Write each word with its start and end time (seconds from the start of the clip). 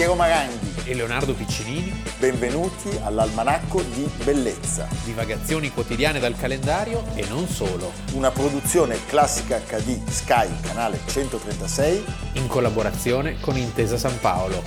Piero 0.00 0.14
Maranghi 0.14 0.84
e 0.86 0.94
Leonardo 0.94 1.34
Piccinini. 1.34 1.92
Benvenuti 2.18 2.88
all'Almanacco 3.04 3.82
di 3.82 4.10
Bellezza. 4.24 4.88
Divagazioni 5.04 5.70
quotidiane 5.70 6.18
dal 6.18 6.34
calendario 6.38 7.04
e 7.14 7.26
non 7.28 7.46
solo. 7.46 7.92
Una 8.14 8.30
produzione 8.30 9.04
classica 9.04 9.58
HD 9.58 10.02
Sky, 10.08 10.48
canale 10.62 11.00
136. 11.04 12.02
In 12.36 12.46
collaborazione 12.46 13.38
con 13.40 13.58
Intesa 13.58 13.98
San 13.98 14.18
Paolo. 14.20 14.62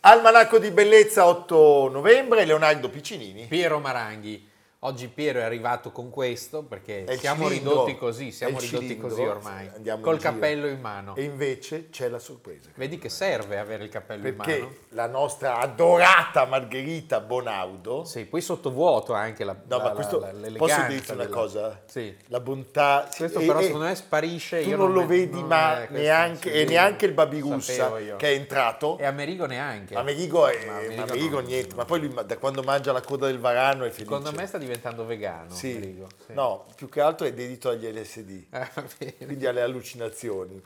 Almanacco 0.00 0.58
di 0.58 0.70
Bellezza 0.70 1.26
8 1.26 1.88
novembre, 1.90 2.44
Leonardo 2.44 2.90
Piccinini. 2.90 3.46
Piero 3.46 3.78
Maranghi. 3.78 4.47
Oggi 4.82 5.08
Piero 5.08 5.40
è 5.40 5.42
arrivato 5.42 5.90
con 5.90 6.08
questo 6.08 6.62
perché 6.62 7.02
È 7.02 7.16
siamo 7.16 7.48
cilindro. 7.48 7.70
ridotti 7.72 7.96
così, 7.98 8.30
siamo 8.30 8.60
ridotti 8.60 8.84
cilindro. 8.86 9.08
così 9.08 9.22
ormai, 9.22 9.68
Andiamo 9.74 10.02
col 10.02 10.12
in 10.14 10.18
giro. 10.20 10.32
cappello 10.32 10.66
in 10.68 10.80
mano. 10.80 11.16
E 11.16 11.22
invece 11.24 11.88
c'è 11.90 12.08
la 12.08 12.20
sorpresa. 12.20 12.68
Vedi 12.76 12.96
che 12.96 13.08
serve 13.08 13.58
avere 13.58 13.82
il 13.82 13.90
cappello 13.90 14.28
in 14.28 14.36
mano? 14.36 14.48
Perché 14.52 14.78
la 14.90 15.08
nostra 15.08 15.56
adorata 15.58 16.44
Margherita 16.46 17.18
Bonaudo 17.18 18.04
Sì, 18.04 18.24
poi 18.26 18.40
sottovuoto 18.40 19.14
anche 19.14 19.42
la, 19.42 19.52
No, 19.54 19.60
la- 19.66 19.76
ma 19.78 19.82
la- 19.88 19.94
questo 19.94 20.20
la- 20.20 20.30
l'eleganza 20.30 20.76
posso 20.76 20.88
dirti 20.92 21.10
una 21.10 21.24
della- 21.24 21.34
cosa? 21.36 21.82
Sì. 21.86 22.16
La 22.26 22.38
bontà. 22.38 23.08
Questo 23.16 23.40
e- 23.40 23.46
però 23.46 23.60
secondo 23.60 23.86
me 23.86 23.94
sparisce. 23.96 24.62
Tu 24.62 24.76
non 24.76 24.92
lo 24.92 25.00
me- 25.00 25.06
vedi, 25.06 25.40
non 25.40 25.46
ma 25.48 25.74
questo, 25.88 25.92
neanche, 25.94 26.52
sì, 26.52 26.56
e 26.60 26.64
neanche 26.66 27.04
il 27.06 27.12
Babirussa 27.14 27.92
che 28.16 28.28
è 28.28 28.32
entrato. 28.36 28.96
E 28.98 29.06
Amerigo 29.06 29.44
neanche. 29.44 29.96
Amerigo, 29.96 30.46
è, 30.46 30.66
Ma 30.66 30.76
Amerigo 30.76 31.02
Amerigo 31.02 31.40
no. 31.40 31.46
niente, 31.48 31.74
ma 31.74 31.84
poi 31.84 31.98
lui 31.98 32.14
da 32.24 32.38
quando 32.38 32.62
mangia 32.62 32.92
la 32.92 33.00
coda 33.02 33.26
del 33.26 33.40
varano 33.40 33.82
è 33.84 33.90
felice. 33.90 34.04
Secondo 34.04 34.30
me 34.30 34.36
sta 34.46 34.50
diventando 34.50 34.66
vegano. 35.04 35.54
Sì. 35.54 36.02
Sì. 36.26 36.32
No, 36.32 36.66
più 36.74 36.88
che 36.88 37.00
altro 37.00 37.26
è 37.26 37.32
dedito 37.32 37.68
agli 37.70 37.86
LSD, 37.86 38.46
bene. 38.48 39.14
quindi 39.24 39.46
alle 39.46 39.62
allucinazioni. 39.62 40.60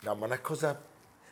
No, 0.00 0.14
ma 0.14 0.26
una 0.26 0.40
cosa... 0.40 0.88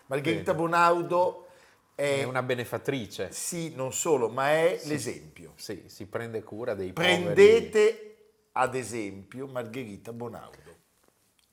Margherita 0.06 0.54
Bonaudo 0.54 1.48
è... 1.94 2.20
È 2.20 2.22
una 2.22 2.42
benefattrice. 2.42 3.30
Sì, 3.32 3.74
non 3.74 3.92
solo, 3.92 4.28
ma 4.28 4.50
è 4.50 4.80
l'esempio. 4.84 5.52
Sì, 5.56 5.84
si 5.86 6.06
prende 6.06 6.42
cura 6.42 6.74
dei 6.74 6.92
poveri. 6.92 7.22
Prendete 7.22 8.08
ad 8.52 8.74
esempio 8.74 9.46
Margherita 9.46 10.12
Bonaudo. 10.12 10.76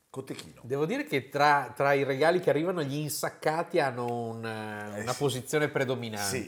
Cotechino. 0.09 0.61
Devo 0.63 0.85
dire 0.85 1.03
che 1.03 1.29
tra, 1.29 1.73
tra 1.75 1.93
i 1.93 2.03
regali 2.03 2.39
che 2.39 2.49
arrivano, 2.49 2.81
gli 2.81 2.95
insaccati 2.95 3.79
hanno 3.79 4.05
un, 4.05 4.45
eh, 4.45 5.01
una 5.01 5.11
sì. 5.11 5.17
posizione 5.17 5.67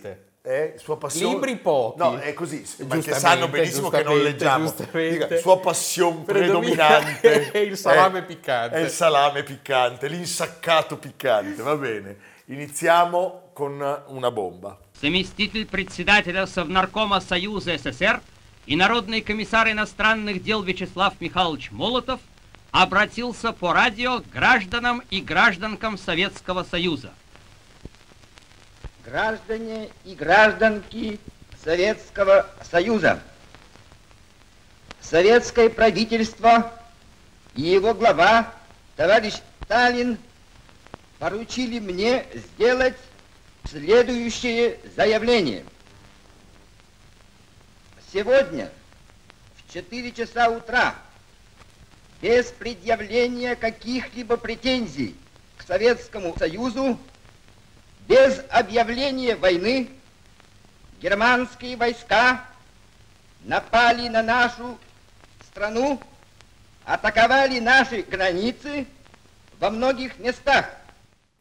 Sì, 0.01 0.19
è 0.47 0.75
sua 0.77 0.97
passione. 0.97 1.33
Libri 1.33 1.57
pochi. 1.57 1.99
No, 1.99 2.17
è 2.17 2.33
così, 2.33 2.65
perché 2.87 3.13
sanno 3.13 3.49
benissimo 3.49 3.89
che 3.89 4.01
non 4.01 4.17
leggiamo. 4.21 4.73
Dica, 4.93 5.37
sua 5.39 5.59
passione 5.59 6.23
Predomina- 6.23 6.87
predominante 6.87 7.51
è 7.51 7.57
il 7.57 7.77
salame 7.77 8.19
è- 8.19 8.23
piccante. 8.23 8.77
È 8.77 8.79
il 8.79 8.89
salame 8.89 9.43
piccante, 9.43 10.07
l'insaccato 10.07 10.97
piccante, 10.97 11.61
va 11.61 11.75
bene. 11.75 12.17
Iniziamo 12.45 13.49
con 13.51 14.03
una 14.07 14.31
bomba. 14.31 14.77
заместитель 15.01 15.65
председателя 15.67 16.47
Совнаркома 16.47 17.19
Союза 17.19 17.77
СССР 17.77 18.21
и 18.65 18.75
Народный 18.75 19.21
комиссар 19.21 19.69
иностранных 19.69 20.41
дел 20.41 20.63
Вячеслав 20.63 21.13
Михайлович 21.19 21.69
Молотов 21.71 22.19
обратился 22.71 23.51
по 23.51 23.73
радио 23.73 24.21
к 24.21 24.29
гражданам 24.29 25.03
и 25.09 25.19
гражданкам 25.21 25.97
Советского 25.97 26.63
Союза. 26.63 27.13
Граждане 29.07 29.89
и 30.03 30.15
гражданки 30.15 31.17
Советского 31.63 32.45
Союза. 32.69 33.21
Советское 34.99 35.69
правительство 35.69 36.73
и 37.55 37.61
его 37.61 37.93
глава, 37.93 38.53
товарищ 38.97 39.35
Сталин, 39.63 40.17
поручили 41.19 41.79
мне 41.79 42.25
сделать 42.33 42.97
следующее 43.63 44.77
заявление. 44.97 45.63
Сегодня 48.11 48.69
в 49.55 49.73
4 49.73 50.11
часа 50.11 50.49
утра 50.49 50.95
без 52.21 52.47
предъявления 52.47 53.55
каких-либо 53.55 54.35
претензий 54.35 55.15
к 55.55 55.63
Советскому 55.63 56.35
Союзу 56.37 56.99
без 58.07 58.43
объявления 58.49 59.35
войны 59.35 59.89
германские 61.01 61.75
войска 61.75 62.45
напали 63.43 64.07
на 64.07 64.23
нашу 64.23 64.77
страну, 65.45 65.99
атаковали 66.85 67.59
наши 67.59 68.01
границы 68.01 68.87
во 69.59 69.69
многих 69.69 70.17
местах. 70.19 70.65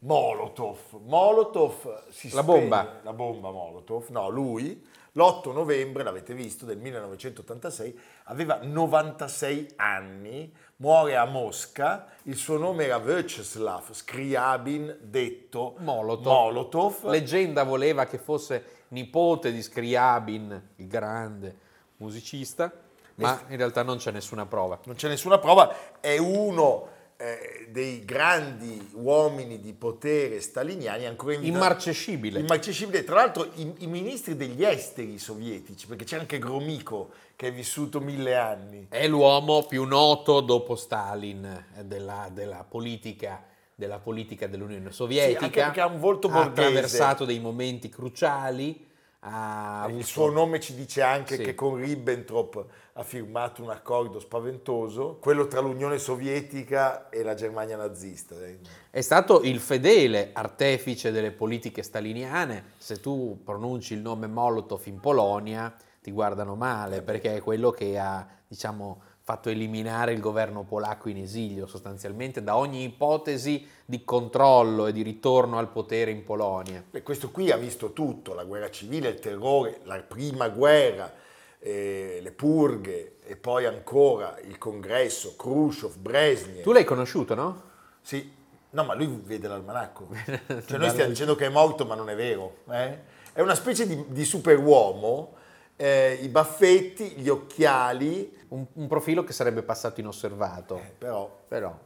Molotov. 0.01 0.77
Molotov 0.91 1.73
si 2.11 2.29
La 2.29 2.41
spegne- 2.41 2.43
bomba. 2.43 2.99
La 3.03 3.13
bomba 3.13 3.49
Molotov. 3.51 4.09
No, 4.09 4.29
lui 4.29 4.85
l'8 5.13 5.51
novembre, 5.53 6.03
l'avete 6.03 6.35
visto, 6.35 6.65
del 6.65 6.77
1986, 6.77 7.95
aveva 8.25 8.59
96 8.61 9.73
anni, 9.77 10.53
muore 10.77 11.15
a 11.15 11.25
Mosca, 11.25 12.07
il 12.23 12.35
suo 12.35 12.57
nome 12.57 12.85
era 12.85 12.99
Vyacheslav 12.99 13.91
Scriabin, 13.93 14.97
detto 15.01 15.75
Molotov. 15.79 16.33
Molotov. 16.33 17.09
Leggenda 17.09 17.63
voleva 17.63 18.05
che 18.05 18.17
fosse 18.17 18.85
nipote 18.89 19.51
di 19.51 19.61
Scriabin, 19.61 20.69
il 20.75 20.87
grande 20.87 21.57
musicista, 21.97 22.71
ma 23.15 23.41
in 23.47 23.57
realtà 23.57 23.81
non 23.81 23.97
c'è 23.97 24.11
nessuna 24.11 24.45
prova. 24.45 24.79
non 24.83 24.95
c'è 24.95 25.07
nessuna 25.07 25.39
prova, 25.39 25.99
è 25.99 26.17
uno 26.17 26.95
eh, 27.17 27.67
dei 27.69 28.05
grandi 28.05 28.89
uomini 28.93 29.59
di 29.59 29.73
potere 29.73 30.39
staliniani 30.39 31.05
ancora 31.05 31.33
in 31.33 31.41
vita. 31.41 31.53
Immarcescibile. 31.53 32.39
Immarcescibile. 32.39 33.03
Tra 33.03 33.15
l'altro 33.15 33.49
i, 33.55 33.73
i 33.79 33.87
ministri 33.87 34.35
degli 34.35 34.63
esteri 34.63 35.17
sovietici, 35.17 35.87
perché 35.87 36.05
c'è 36.05 36.17
anche 36.17 36.37
Gromyko 36.37 37.11
che 37.35 37.47
è 37.47 37.53
vissuto 37.53 37.99
mille 37.99 38.35
anni. 38.35 38.87
È 38.89 39.07
l'uomo 39.07 39.65
più 39.65 39.83
noto 39.83 40.41
dopo 40.41 40.75
Stalin 40.75 41.65
della, 41.83 42.29
della 42.31 42.63
politica 42.67 43.43
della 43.77 43.99
politica 43.99 44.47
dell'Unione 44.47 44.91
Sovietica. 44.91 45.37
Sì, 45.37 45.45
anche 45.45 45.59
perché 45.61 45.81
ha 45.81 45.85
un 45.85 45.99
volto 45.99 46.29
ha 46.29 46.31
borghese. 46.31 46.61
attraversato 46.61 47.25
dei 47.25 47.39
momenti 47.39 47.89
cruciali. 47.89 48.86
Ha 49.19 49.87
Il 49.89 50.05
suo 50.05 50.29
nome 50.29 50.59
ci 50.59 50.75
dice 50.75 51.01
anche 51.01 51.37
Sì. 51.37 51.43
che 51.43 51.55
con 51.55 51.75
Ribbentrop 51.75 52.65
ha 52.93 53.03
firmato 53.03 53.63
un 53.63 53.69
accordo 53.71 54.19
spaventoso, 54.19 55.17
quello 55.19 55.47
tra 55.47 55.59
l'Unione 55.59 55.97
Sovietica 55.97 57.09
e 57.09 57.23
la 57.23 57.33
Germania 57.33 57.77
nazista. 57.77 58.35
eh. 58.45 58.59
È 58.91 59.01
stato 59.01 59.41
il 59.41 59.59
fedele 59.59 60.29
artefice 60.33 61.11
delle 61.11 61.31
politiche 61.31 61.81
staliniane. 61.81 62.73
Se 62.77 62.99
tu 62.99 63.41
pronunci 63.43 63.93
il 63.95 64.01
nome 64.01 64.27
Molotov 64.27 64.81
in 64.85 64.99
Polonia, 64.99 65.75
ti 66.01 66.11
guardano 66.11 66.55
male 66.55 67.01
perché 67.01 67.35
è 67.35 67.41
quello 67.41 67.71
che 67.71 67.97
ha, 67.97 68.25
diciamo, 68.47 69.01
fatto 69.27 69.49
eliminare 69.49 70.13
il 70.13 70.21
governo 70.21 70.63
polacco 70.63 71.09
in 71.09 71.17
esilio 71.17 71.67
sostanzialmente 71.67 72.41
da 72.41 72.55
ogni 72.55 72.83
ipotesi 72.83 73.67
di 73.83 74.05
controllo 74.05 74.87
e 74.87 74.93
di 74.93 75.01
ritorno 75.01 75.57
al 75.57 75.67
potere 75.67 76.11
in 76.11 76.23
Polonia. 76.23 76.81
Beh, 76.89 77.03
questo 77.03 77.29
qui 77.29 77.51
ha 77.51 77.57
visto 77.57 77.91
tutto, 77.91 78.33
la 78.33 78.45
guerra 78.45 78.69
civile, 78.69 79.09
il 79.09 79.19
terrore, 79.19 79.81
la 79.83 79.97
prima 79.97 80.47
guerra, 80.47 81.13
eh, 81.59 82.19
le 82.23 82.31
purghe 82.31 83.17
e 83.25 83.35
poi 83.35 83.65
ancora 83.65 84.39
il 84.45 84.57
congresso, 84.57 85.35
Khrushchev, 85.35 85.97
Brezhnev. 85.97 86.61
Tu 86.61 86.71
l'hai 86.71 86.85
conosciuto, 86.85 87.35
no? 87.35 87.61
Sì, 87.99 88.31
no, 88.69 88.83
ma 88.85 88.95
lui 88.95 89.07
vede 89.25 89.49
l'almanacco. 89.49 90.07
Cioè 90.65 90.77
noi 90.77 90.87
stiamo 90.87 91.09
dicendo 91.09 91.35
che 91.35 91.47
è 91.47 91.49
morto, 91.49 91.85
ma 91.85 91.95
non 91.95 92.09
è 92.09 92.15
vero. 92.15 92.59
eh? 92.71 92.97
È 93.33 93.41
una 93.41 93.55
specie 93.55 93.85
di, 93.85 94.05
di 94.07 94.23
superuomo, 94.23 95.33
eh, 95.77 96.19
i 96.21 96.27
baffetti, 96.27 97.13
gli 97.15 97.29
occhiali, 97.29 98.35
Un, 98.49 98.65
un 98.75 98.87
profilo 98.87 99.23
che 99.23 99.33
sarebbe 99.33 99.61
passato 99.61 99.99
inosservato, 99.99 100.79
però 100.97 101.29
però 101.47 101.77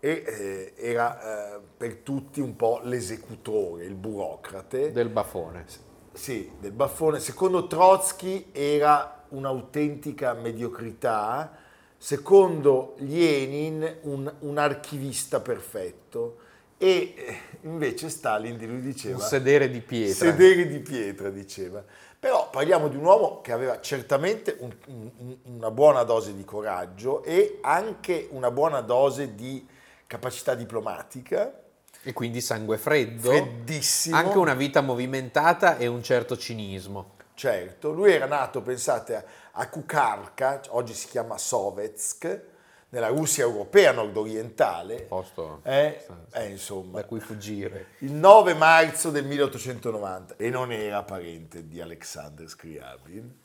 e, 0.00 0.24
eh, 0.26 0.72
era 0.76 1.54
eh, 1.56 1.60
per 1.76 1.96
tutti 1.96 2.40
un 2.40 2.56
po' 2.56 2.80
l'esecutore, 2.82 3.84
il 3.84 3.94
burocrate. 3.94 4.92
del 4.92 5.08
bafone. 5.08 5.64
Sì, 6.12 6.50
del 6.58 6.72
baffone. 6.72 7.20
Secondo 7.20 7.66
Trotsky 7.66 8.48
era 8.52 9.24
un'autentica 9.28 10.34
mediocrità, 10.34 11.56
secondo 11.96 12.94
Lenin 12.98 13.98
un, 14.02 14.32
un 14.40 14.58
archivista 14.58 15.40
perfetto 15.40 16.38
e 16.78 17.14
eh, 17.16 17.36
invece 17.62 18.08
Stalin 18.08 18.56
di 18.56 18.66
lui 18.66 18.80
diceva... 18.80 19.16
Un 19.16 19.22
sedere 19.22 19.68
di 19.70 19.80
pietra. 19.80 20.30
Sedere 20.30 20.66
di 20.66 20.78
pietra, 20.78 21.28
diceva. 21.28 21.84
Però 22.20 22.50
parliamo 22.50 22.88
di 22.88 22.96
un 22.96 23.04
uomo 23.04 23.40
che 23.40 23.50
aveva 23.50 23.80
certamente 23.80 24.54
un- 24.60 24.76
un- 24.88 25.36
una 25.56 25.70
buona 25.70 26.02
dose 26.02 26.34
di 26.34 26.44
coraggio 26.44 27.22
e 27.24 27.60
anche 27.62 28.28
una 28.32 28.50
buona 28.50 28.82
dose 28.82 29.34
di 29.34 29.66
capacità 30.06 30.54
diplomatica, 30.54 31.50
E 32.02 32.12
quindi 32.12 32.42
sangue 32.42 32.76
freddo. 32.76 33.30
freddissimo. 33.30 34.16
Anche 34.16 34.36
una 34.36 34.52
vita 34.52 34.82
movimentata 34.82 35.78
e 35.78 35.86
un 35.86 36.02
certo 36.02 36.36
cinismo. 36.36 37.12
Certo, 37.32 37.90
lui 37.90 38.12
era 38.12 38.26
nato, 38.26 38.60
pensate, 38.60 39.16
a- 39.16 39.24
a 39.52 39.68
Kukarka, 39.70 40.60
oggi 40.70 40.92
si 40.92 41.08
chiama 41.08 41.38
Sovetsk, 41.38 42.42
nella 42.90 43.08
Russia 43.08 43.44
europea 43.44 43.92
nord-orientale, 43.92 45.02
Posto 45.02 45.60
eh, 45.64 46.02
sì, 46.04 46.12
eh, 46.38 46.46
insomma, 46.48 47.00
da 47.00 47.06
cui 47.06 47.20
fuggire. 47.20 47.86
il 47.98 48.12
9 48.12 48.54
marzo 48.54 49.10
del 49.10 49.24
1890 49.24 50.34
e 50.36 50.50
non 50.50 50.72
era 50.72 51.02
parente 51.02 51.66
di 51.68 51.80
Alexander 51.80 52.48
Scriabin, 52.48 53.38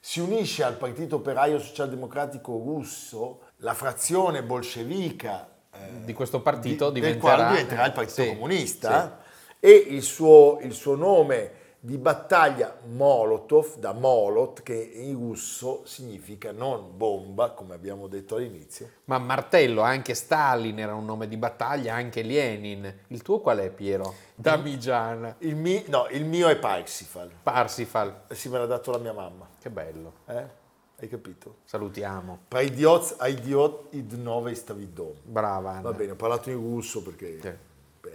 si 0.00 0.20
unisce 0.20 0.62
al 0.62 0.76
Partito 0.76 1.16
Operaio 1.16 1.58
Socialdemocratico 1.58 2.52
Russo, 2.52 3.40
la 3.58 3.74
frazione 3.74 4.42
bolscevica 4.42 5.48
eh, 5.72 6.04
Di 6.04 6.12
questo 6.14 6.40
partito 6.40 6.90
di- 6.90 7.00
del 7.00 7.14
diventerà- 7.14 7.34
quale 7.36 7.50
diventerà 7.50 7.86
il 7.86 7.92
Partito 7.92 8.22
sì, 8.22 8.28
Comunista 8.28 9.18
e 9.60 9.70
il 9.72 10.02
suo, 10.02 10.58
il 10.62 10.72
suo 10.72 10.94
nome 10.94 11.50
di 11.78 11.98
battaglia 11.98 12.76
Molotov, 12.86 13.76
da 13.78 13.92
Molot, 13.92 14.62
che 14.62 14.74
in 14.74 15.14
russo 15.14 15.82
significa 15.84 16.50
non 16.52 16.96
bomba, 16.96 17.50
come 17.50 17.74
abbiamo 17.74 18.08
detto 18.08 18.36
all'inizio, 18.36 18.90
Ma 19.04 19.18
martello, 19.18 19.82
anche 19.82 20.14
Stalin 20.14 20.78
era 20.80 20.94
un 20.94 21.04
nome 21.04 21.28
di 21.28 21.36
battaglia, 21.36 21.94
anche 21.94 22.22
Lenin. 22.22 23.00
Il 23.08 23.22
tuo 23.22 23.40
qual 23.40 23.58
è, 23.58 23.70
Piero? 23.70 24.14
Damigiana. 24.34 25.36
il, 25.40 25.54
mi- 25.54 25.84
no, 25.88 26.06
il 26.10 26.24
mio 26.24 26.48
è 26.48 26.56
Parsifal, 26.56 27.30
Parsifal. 27.42 28.22
Eh 28.28 28.34
sì, 28.34 28.48
me 28.48 28.58
l'ha 28.58 28.66
dato 28.66 28.90
la 28.90 28.98
mia 28.98 29.12
mamma, 29.12 29.46
Che 29.60 29.70
bello. 29.70 30.12
eh? 30.26 30.64
hai 30.98 31.08
capito? 31.08 31.56
Salutiamo. 31.64 32.38
Pra 32.48 32.62
idiot, 32.62 33.16
a 33.18 33.28
idiot 33.28 33.88
id 33.94 34.12
nove 34.14 34.54
stavidom. 34.54 35.12
Brava 35.22 35.70
Anna. 35.72 35.80
Va 35.82 35.92
bene, 35.92 36.12
ho 36.12 36.16
parlato 36.16 36.48
in 36.50 36.56
russo 36.56 37.02
perché 37.02 37.38
Sì. 37.40 37.52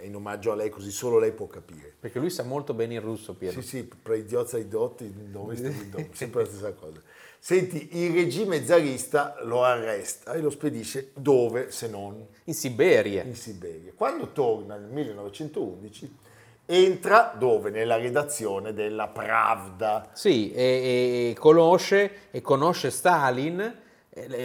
In 0.03 0.15
omaggio 0.15 0.51
a 0.51 0.55
lei, 0.55 0.69
così 0.69 0.91
solo 0.91 1.19
lei 1.19 1.31
può 1.31 1.47
capire. 1.47 1.93
Perché 1.99 2.19
lui 2.19 2.29
sa 2.29 2.43
molto 2.43 2.73
bene 2.73 2.95
il 2.95 3.01
russo, 3.01 3.33
Piero. 3.33 3.61
Sì, 3.61 3.67
sì, 3.67 3.83
pra 4.01 4.15
idiot, 4.15 4.53
a 4.53 4.57
idiot 4.57 5.01
id 5.01 5.29
nove 5.31 5.55
stavidom, 5.55 6.07
sempre 6.13 6.41
la 6.43 6.47
stessa 6.47 6.73
cosa. 6.73 7.01
Senti, 7.39 7.89
il 7.99 8.13
regime 8.13 8.63
zarista 8.63 9.35
lo 9.41 9.63
arresta 9.63 10.33
e 10.33 10.41
lo 10.41 10.51
spedisce 10.51 11.09
dove 11.15 11.71
se 11.71 11.87
non 11.87 12.23
In 12.43 12.53
Siberia. 12.53 13.23
in 13.23 13.35
Siberia. 13.35 13.93
Quando 13.95 14.31
torna 14.31 14.75
nel 14.75 14.91
1911 14.91 16.17
entra 16.67 17.33
dove? 17.37 17.71
Nella 17.71 17.97
redazione 17.97 18.73
della 18.73 19.07
Pravda. 19.07 20.11
Sì, 20.13 20.51
e, 20.53 21.31
e 21.31 21.35
conosce, 21.39 22.29
e 22.31 22.41
conosce 22.41 22.91
Stalin. 22.91 23.79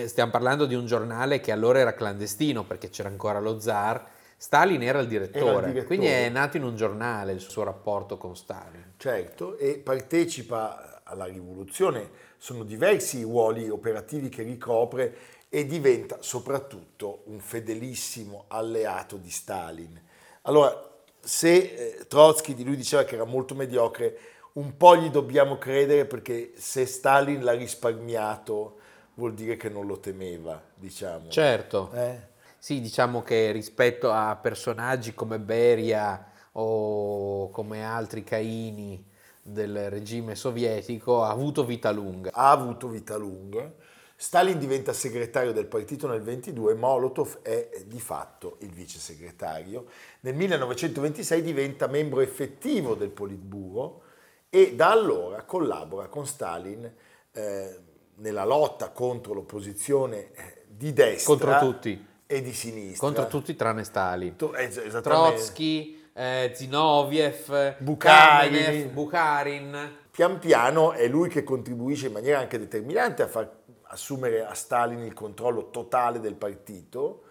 Stiamo 0.07 0.31
parlando 0.31 0.65
di 0.65 0.75
un 0.75 0.87
giornale 0.87 1.41
che 1.41 1.53
allora 1.53 1.81
era 1.81 1.93
clandestino 1.93 2.65
perché 2.65 2.89
c'era 2.89 3.09
ancora 3.09 3.41
lo 3.41 3.61
zar. 3.61 4.15
Stalin 4.39 4.83
era 4.83 4.99
il 5.01 5.09
direttore, 5.09 5.45
Era 5.45 5.59
il 5.59 5.73
direttore. 5.73 5.87
quindi 5.87 6.07
è 6.07 6.29
nato 6.29 6.57
in 6.57 6.65
un 6.65 6.77
giornale 6.77 7.33
il 7.33 7.41
suo 7.41 7.63
rapporto 7.63 8.19
con 8.19 8.37
Stalin. 8.37 8.93
Certo, 8.97 9.57
e 9.57 9.79
partecipa 9.79 11.01
alla 11.05 11.25
rivoluzione, 11.25 12.11
sono 12.37 12.65
diversi 12.65 13.19
i 13.19 13.23
ruoli 13.23 13.69
operativi 13.69 14.29
che 14.29 14.43
ricopre 14.43 15.17
e 15.49 15.65
diventa 15.65 16.19
soprattutto 16.21 17.23
un 17.27 17.39
fedelissimo 17.41 18.45
alleato 18.49 19.17
di 19.17 19.31
Stalin. 19.31 20.01
Allora, 20.43 20.95
se 21.21 21.55
eh, 21.57 22.07
Trotsky 22.07 22.55
di 22.55 22.65
lui 22.65 22.77
diceva 22.77 23.05
che 23.05 23.15
era 23.15 23.25
molto 23.25 23.55
mediocre, 23.55 24.19
un 24.55 24.77
po' 24.77 24.97
gli 24.97 25.09
dobbiamo 25.09 25.59
credere 25.59 26.05
perché 26.05 26.53
se 26.57 26.85
Stalin 26.87 27.43
l'ha 27.43 27.53
risparmiato 27.53 28.79
vuol 29.15 29.35
dire 29.35 29.57
che 29.57 29.69
non 29.69 29.87
lo 29.87 29.99
temeva, 29.99 30.63
diciamo. 30.75 31.29
Certo. 31.31 31.91
Eh? 31.95 32.35
Sì, 32.67 32.81
diciamo 32.81 33.23
che 33.23 33.53
rispetto 33.53 34.11
a 34.11 34.35
personaggi 34.35 35.15
come 35.15 35.39
Beria 35.39 36.33
o 36.55 37.49
come 37.51 37.85
altri 37.85 38.25
Caini 38.25 39.09
del 39.41 39.89
regime 39.89 40.35
sovietico 40.35 41.23
ha 41.23 41.31
avuto 41.31 41.65
vita 41.65 41.93
lunga. 41.93 42.33
ha 42.33 42.51
avuto 42.51 42.89
vita 42.89 43.17
lunga. 43.17 43.73
Stalin 44.17 44.59
diventa 44.59 44.93
segretario 44.93 45.53
del 45.53 45.67
partito 45.67 46.09
nel 46.09 46.23
22, 46.23 46.75
Molotov 46.75 47.39
è 47.43 47.71
eh, 47.73 47.87
di 47.87 48.01
fatto 48.01 48.57
il 48.63 48.73
vice 48.73 48.99
segretario. 48.99 49.87
Nel 50.23 50.35
1926 50.35 51.43
diventa 51.43 51.87
membro 51.87 52.21
effettivo 52.21 52.97
del 52.97 53.11
Politburo 53.11 54.03
e 54.51 54.75
da 54.75 54.91
allora 54.91 55.45
collabora 55.45 56.09
con 56.09 56.27
Stalin 56.27 56.93
eh, 57.31 57.81
nella 58.17 58.45
lotta 58.45 58.91
contro 58.91 59.35
l'opposizione 59.35 60.33
eh, 60.33 60.65
di 60.67 60.93
destra 60.93 61.33
Contro 61.33 61.59
tutti. 61.61 62.15
E 62.27 62.43
di 62.43 62.53
sinistra. 62.53 63.07
Contro 63.07 63.27
tutti 63.29 63.55
tranne 63.57 63.85
Stalin. 63.85 64.37
To- 64.37 64.55
eh, 64.55 64.65
esattamente. 64.65 65.01
Trotsky, 65.01 66.09
eh, 66.13 66.53
Zinoviev, 66.55 67.77
Bukharin. 67.79 68.53
Kamenev, 68.63 68.87
Bukharin. 68.93 69.97
Pian 70.11 70.39
piano 70.39 70.93
è 70.93 71.07
lui 71.09 71.29
che 71.29 71.45
contribuisce 71.45 72.07
in 72.07 72.13
maniera 72.13 72.39
anche 72.39 72.59
determinante 72.59 73.23
a 73.23 73.29
far 73.29 73.51
assumere 73.89 74.45
a 74.45 74.55
Stalin 74.55 75.01
il 75.05 75.13
controllo 75.15 75.71
totale 75.71 76.19
del 76.21 76.35
partito 76.35 77.23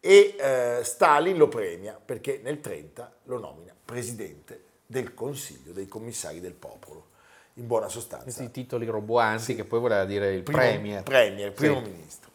e 0.00 0.34
eh, 0.38 0.80
Stalin 0.82 1.36
lo 1.36 1.48
premia 1.48 2.00
perché 2.02 2.40
nel 2.42 2.60
30 2.60 3.12
lo 3.24 3.38
nomina 3.38 3.72
presidente 3.84 4.62
del 4.86 5.14
Consiglio 5.14 5.72
dei 5.72 5.86
commissari 5.86 6.40
del 6.40 6.54
popolo. 6.54 7.08
In 7.54 7.66
buona 7.66 7.88
sostanza, 7.88 8.24
Questi 8.24 8.50
titoli 8.50 8.86
roboanti 8.86 9.54
che 9.54 9.64
poi 9.64 9.78
voleva 9.80 10.04
dire 10.04 10.32
il 10.34 10.42
primo- 10.42 10.58
premier. 10.58 11.02
premier, 11.04 11.52
primo 11.52 11.82
Sì. 11.84 11.90
ministro. 11.90 12.30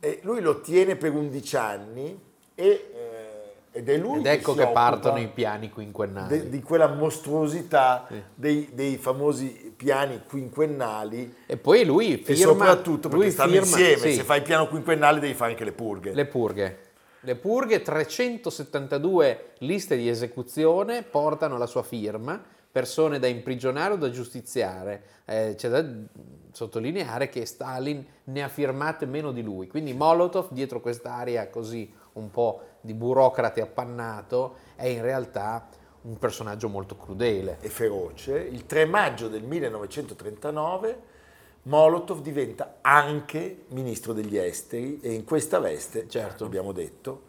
E 0.00 0.20
lui 0.22 0.40
lo 0.40 0.60
tiene 0.60 0.96
per 0.96 1.12
11 1.12 1.56
anni 1.56 2.20
e, 2.54 2.64
eh, 2.64 2.88
ed 3.72 3.88
è 3.88 3.96
lui 3.96 4.18
Ed 4.20 4.26
ecco 4.26 4.52
si 4.52 4.58
che 4.58 4.66
partono 4.68 5.18
i 5.18 5.28
piani 5.28 5.70
quinquennali. 5.70 6.28
de- 6.28 6.48
di 6.48 6.62
quella 6.62 6.86
mostruosità 6.88 8.06
Sì. 8.08 8.22
dei, 8.34 8.68
dei 8.72 8.96
famosi 8.98 9.72
piani 9.76 10.22
quinquennali 10.28 11.34
E 11.46 11.56
poi 11.56 11.84
lui 11.84 12.12
e 12.14 12.24
firma... 12.24 12.52
soprattutto 12.52 13.08
perché 13.08 13.30
stanno 13.30 13.50
firma- 13.52 13.66
insieme, 13.66 13.96
sì. 13.98 14.14
se 14.14 14.22
fai 14.22 14.38
il 14.38 14.44
piano 14.44 14.68
quinquennale 14.68 15.18
devi 15.20 15.34
fare 15.34 15.52
anche 15.52 15.64
le 15.64 15.72
purghe. 15.72 16.12
Le 16.14 16.24
purghe. 16.26 16.78
Le 17.20 17.34
purghe, 17.34 17.82
372 17.82 19.52
liste 19.58 19.96
di 19.96 20.08
esecuzione 20.08 21.02
portano 21.02 21.58
la 21.58 21.66
sua 21.66 21.82
firma, 21.82 22.40
persone 22.76 23.18
da 23.18 23.26
imprigionare 23.26 23.94
o 23.94 23.96
da 23.96 24.10
giustiziare. 24.10 25.02
Eh, 25.24 25.54
c'è 25.56 25.70
da 25.70 25.82
sottolineare 26.52 27.30
che 27.30 27.46
Stalin 27.46 28.04
ne 28.24 28.42
ha 28.42 28.48
firmate 28.48 29.06
meno 29.06 29.32
di 29.32 29.40
lui, 29.42 29.66
quindi 29.66 29.94
Molotov, 29.94 30.48
dietro 30.50 30.82
quest'area 30.82 31.48
così 31.48 31.90
un 32.14 32.30
po' 32.30 32.60
di 32.82 32.92
burocrate 32.92 33.62
appannato, 33.62 34.56
è 34.74 34.84
in 34.88 35.00
realtà 35.00 35.66
un 36.02 36.18
personaggio 36.18 36.68
molto 36.68 36.98
crudele. 36.98 37.56
e 37.62 37.70
feroce, 37.70 38.36
il 38.36 38.66
3 38.66 38.84
maggio 38.84 39.28
del 39.28 39.42
1939 39.42 41.14
Molotov 41.62 42.20
diventa 42.20 42.76
anche 42.82 43.64
ministro 43.68 44.12
degli 44.12 44.36
esteri 44.36 45.00
e 45.00 45.12
in 45.12 45.24
questa 45.24 45.60
veste, 45.60 46.06
Certo. 46.10 46.44
abbiamo 46.44 46.72
detto, 46.72 47.22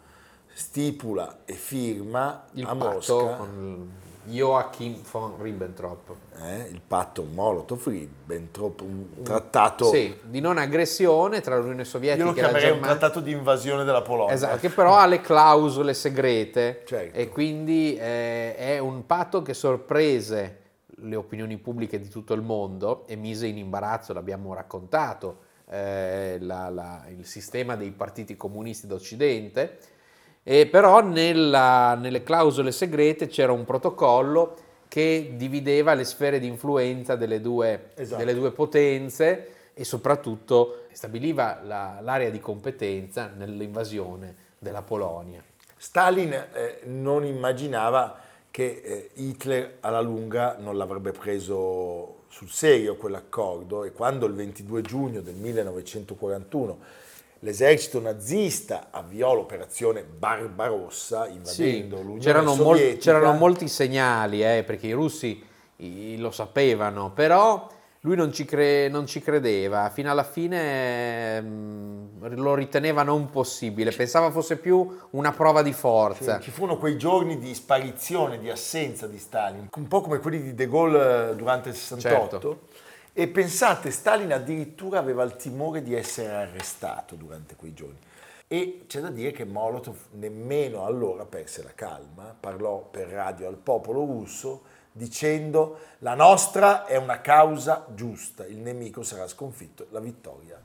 stipula 0.52 1.40
e 1.46 1.54
firma 1.54 2.44
Il 2.52 2.66
a 2.66 2.74
Mosca 2.74 3.36
con 3.36 4.06
Joachim 4.24 5.00
von 5.10 5.34
Ribbentrop. 5.40 6.14
eh, 6.42 6.68
il 6.70 6.80
patto 6.86 7.22
Molotov-Ribbentrop, 7.24 8.80
un 8.82 9.22
trattato, 9.22 9.86
Sì, 9.86 10.14
di 10.22 10.40
non 10.40 10.58
aggressione 10.58 11.40
tra 11.40 11.56
l'Unione 11.56 11.82
io 11.82 11.84
Sovietica 11.88 12.24
lo 12.24 12.30
e 12.30 12.34
la 12.34 12.40
chiamerei 12.40 12.68
un 12.70 12.74
Germania. 12.76 12.96
trattato 12.98 13.20
di 13.20 13.32
invasione 13.32 13.84
della 13.84 14.02
Polonia. 14.02 14.34
Esatto, 14.34 14.58
che 14.58 14.68
però 14.70 14.96
ha 14.96 15.06
le 15.06 15.20
clausole 15.20 15.94
segrete 15.94 16.82
Certo. 16.86 17.16
e 17.16 17.28
quindi 17.28 17.96
eh, 17.96 18.54
è 18.56 18.78
un 18.78 19.06
patto 19.06 19.42
che 19.42 19.54
sorprese 19.54 20.58
le 21.02 21.16
opinioni 21.16 21.56
pubbliche 21.58 21.98
di 22.00 22.08
tutto 22.08 22.34
il 22.34 22.42
mondo 22.42 23.06
e 23.06 23.16
mise 23.16 23.46
in 23.46 23.56
imbarazzo, 23.56 24.12
l'abbiamo 24.12 24.52
raccontato, 24.52 25.38
eh, 25.70 26.38
la- 26.40 26.68
la- 26.70 27.04
il 27.08 27.24
sistema 27.24 27.76
dei 27.76 27.90
partiti 27.92 28.36
comunisti 28.36 28.86
d'Occidente, 28.86 29.78
e 30.50 30.64
però 30.66 31.02
nella- 31.02 31.94
nelle 31.94 32.22
clausole 32.22 32.72
segrete 32.72 33.26
c'era 33.26 33.52
un 33.52 33.66
protocollo 33.66 34.54
che 34.88 35.32
divideva 35.34 35.92
le 35.92 36.04
sfere 36.04 36.38
di 36.38 36.46
influenza 36.46 37.16
delle 37.16 37.42
due, 37.42 37.90
Esatto. 37.94 38.16
delle 38.24 38.32
due 38.34 38.50
potenze 38.52 39.48
e 39.74 39.84
soprattutto 39.84 40.84
stabiliva 40.92 41.60
la- 41.62 41.98
l'area 42.00 42.30
di 42.30 42.40
competenza 42.40 43.30
nell'invasione 43.36 44.34
della 44.58 44.80
Polonia. 44.80 45.42
Stalin 45.76 46.32
eh, 46.32 46.80
non 46.84 47.26
immaginava 47.26 48.16
che 48.50 48.80
eh, 48.82 49.10
Hitler 49.16 49.76
alla 49.80 50.00
lunga 50.00 50.56
non 50.58 50.78
l'avrebbe 50.78 51.12
preso 51.12 52.20
sul 52.28 52.48
serio 52.48 52.96
quell'accordo 52.96 53.84
e 53.84 53.92
quando 53.92 54.24
il 54.24 54.32
22 54.32 54.80
giugno 54.80 55.20
del 55.20 55.34
1941 55.34 56.78
l'esercito 57.40 58.00
nazista 58.00 58.88
avviò 58.90 59.34
l'operazione 59.34 60.02
Barbarossa 60.04 61.26
invadendo 61.28 61.96
l'Unione 61.98 62.20
c'erano, 62.20 62.54
mol- 62.54 62.76
Sovietica, 62.76 62.98
c'erano 63.12 63.32
molti 63.38 63.68
segnali, 63.68 64.42
eh, 64.42 64.64
perché 64.64 64.88
i 64.88 64.92
russi 64.92 65.42
i- 65.76 66.16
lo 66.18 66.30
sapevano, 66.30 67.12
però 67.12 67.68
lui 68.02 68.14
non 68.14 68.32
ci, 68.32 68.44
cre- 68.44 68.88
non 68.88 69.06
ci 69.06 69.20
credeva, 69.20 69.90
fino 69.90 70.08
alla 70.10 70.22
fine 70.22 71.36
ehm, 71.36 72.36
lo 72.36 72.54
riteneva 72.54 73.02
non 73.02 73.28
possibile, 73.28 73.90
pensava 73.90 74.30
fosse 74.30 74.56
più 74.56 74.96
una 75.10 75.32
prova 75.32 75.62
di 75.62 75.72
forza. 75.72 76.38
Ci 76.40 76.50
furono 76.52 76.78
quei 76.78 76.96
giorni 76.96 77.38
di 77.38 77.52
sparizione, 77.54 78.38
di 78.38 78.50
assenza 78.50 79.06
di 79.08 79.18
Stalin, 79.18 79.68
un 79.74 79.88
po' 79.88 80.00
come 80.00 80.18
quelli 80.18 80.40
di 80.40 80.54
De 80.54 80.68
Gaulle 80.68 81.30
eh, 81.30 81.34
durante 81.36 81.70
il 81.70 81.74
68. 81.74 82.30
Certo. 82.30 82.58
E 83.18 83.26
pensate, 83.26 83.90
Stalin 83.90 84.32
addirittura 84.32 85.00
aveva 85.00 85.24
il 85.24 85.34
timore 85.34 85.82
di 85.82 85.92
essere 85.92 86.28
arrestato 86.28 87.16
durante 87.16 87.56
quei 87.56 87.74
giorni. 87.74 87.96
E 88.46 88.84
c'è 88.86 89.00
da 89.00 89.10
dire 89.10 89.32
che 89.32 89.44
Molotov 89.44 89.96
nemmeno 90.12 90.84
allora 90.84 91.24
perse 91.24 91.64
la 91.64 91.72
calma, 91.74 92.32
parlò 92.38 92.88
per 92.88 93.08
radio 93.08 93.48
al 93.48 93.56
popolo 93.56 94.04
russo 94.04 94.62
dicendo 94.92 95.78
la 95.98 96.14
nostra 96.14 96.86
è 96.86 96.96
una 96.96 97.20
causa 97.20 97.88
giusta, 97.92 98.46
il 98.46 98.58
nemico 98.58 99.02
sarà 99.02 99.26
sconfitto, 99.26 99.88
la 99.90 99.98
vittoria 99.98 100.56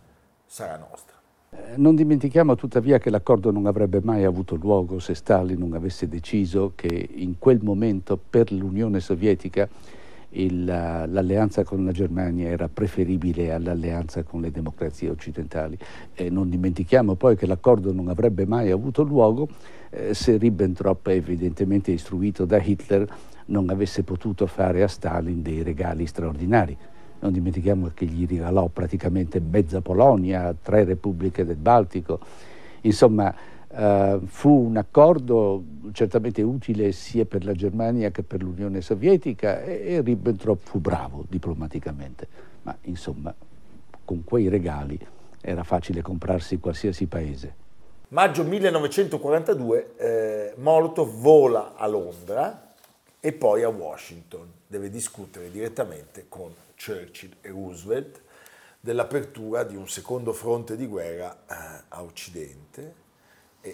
sarà 0.45 0.77
nostra. 0.77 1.15
Eh, 1.49 1.77
non 1.77 1.95
dimentichiamo 1.95 2.53
tuttavia 2.53 2.99
che 2.99 3.09
l'accordo 3.09 3.49
non 3.49 3.65
avrebbe 3.65 3.99
mai 3.99 4.25
avuto 4.25 4.53
luogo 4.53 4.99
se 4.99 5.15
Stalin 5.15 5.57
non 5.57 5.73
avesse 5.73 6.07
deciso 6.07 6.73
che 6.75 7.09
in 7.15 7.39
quel 7.39 7.63
momento 7.63 8.15
per 8.15 8.51
l'Unione 8.51 8.99
Sovietica 8.99 9.67
il, 10.33 10.65
l'alleanza 10.65 11.63
con 11.63 11.85
la 11.85 11.91
Germania 11.91 12.49
era 12.49 12.67
preferibile 12.67 13.51
all'alleanza 13.51 14.23
con 14.23 14.41
le 14.41 14.51
democrazie 14.51 15.09
occidentali. 15.09 15.77
E 16.13 16.29
non 16.29 16.49
dimentichiamo 16.49 17.15
poi 17.15 17.35
che 17.35 17.45
l'accordo 17.45 17.91
non 17.91 18.07
avrebbe 18.07 18.45
mai 18.45 18.71
avuto 18.71 19.03
luogo 19.03 19.47
eh, 19.89 20.13
se 20.13 20.37
Ribbentrop, 20.37 21.07
evidentemente 21.07 21.91
istruito 21.91 22.45
da 22.45 22.61
Hitler, 22.61 23.07
non 23.45 23.69
avesse 23.69 24.03
potuto 24.03 24.47
fare 24.47 24.83
a 24.83 24.87
Stalin 24.87 25.41
dei 25.41 25.63
regali 25.63 26.05
straordinari. 26.05 26.75
Non 27.19 27.31
dimentichiamo 27.31 27.91
che 27.93 28.05
gli 28.05 28.25
regalò 28.27 28.67
praticamente 28.67 29.39
mezza 29.39 29.81
Polonia, 29.81 30.53
tre 30.61 30.83
repubbliche 30.83 31.45
del 31.45 31.57
Baltico. 31.57 32.19
Insomma, 32.81 33.33
Uh, 33.75 34.23
fu 34.27 34.49
un 34.49 34.77
accordo 34.77 35.63
certamente 35.93 36.43
utile 36.43 36.91
sia 36.91 37.25
per 37.25 37.43
la 37.43 37.53
Germania 37.53 38.11
che 38.11 38.21
per 38.21 38.43
l'Unione 38.43 38.81
Sovietica 38.81 39.63
e, 39.63 39.95
e 39.95 40.01
Ribbentrop 40.01 40.59
fu 40.61 40.79
bravo 40.79 41.25
diplomaticamente, 41.27 42.27
ma 42.61 42.77
insomma 42.81 43.33
con 44.05 44.23
quei 44.23 44.47
regali 44.47 44.99
era 45.41 45.63
facile 45.63 46.03
comprarsi 46.03 46.59
qualsiasi 46.59 47.07
paese. 47.07 47.55
Maggio 48.09 48.43
1942 48.43 49.95
eh, 49.97 50.53
Molotov 50.57 51.09
vola 51.19 51.73
a 51.75 51.87
Londra 51.87 52.75
e 53.19 53.31
poi 53.33 53.63
a 53.63 53.69
Washington, 53.69 54.51
deve 54.67 54.91
discutere 54.91 55.49
direttamente 55.49 56.25
con 56.29 56.53
Churchill 56.77 57.37
e 57.41 57.49
Roosevelt 57.49 58.21
dell'apertura 58.79 59.63
di 59.63 59.75
un 59.75 59.87
secondo 59.87 60.31
fronte 60.31 60.75
di 60.75 60.85
guerra 60.85 61.33
eh, 61.49 61.83
a 61.87 62.03
Occidente 62.03 63.01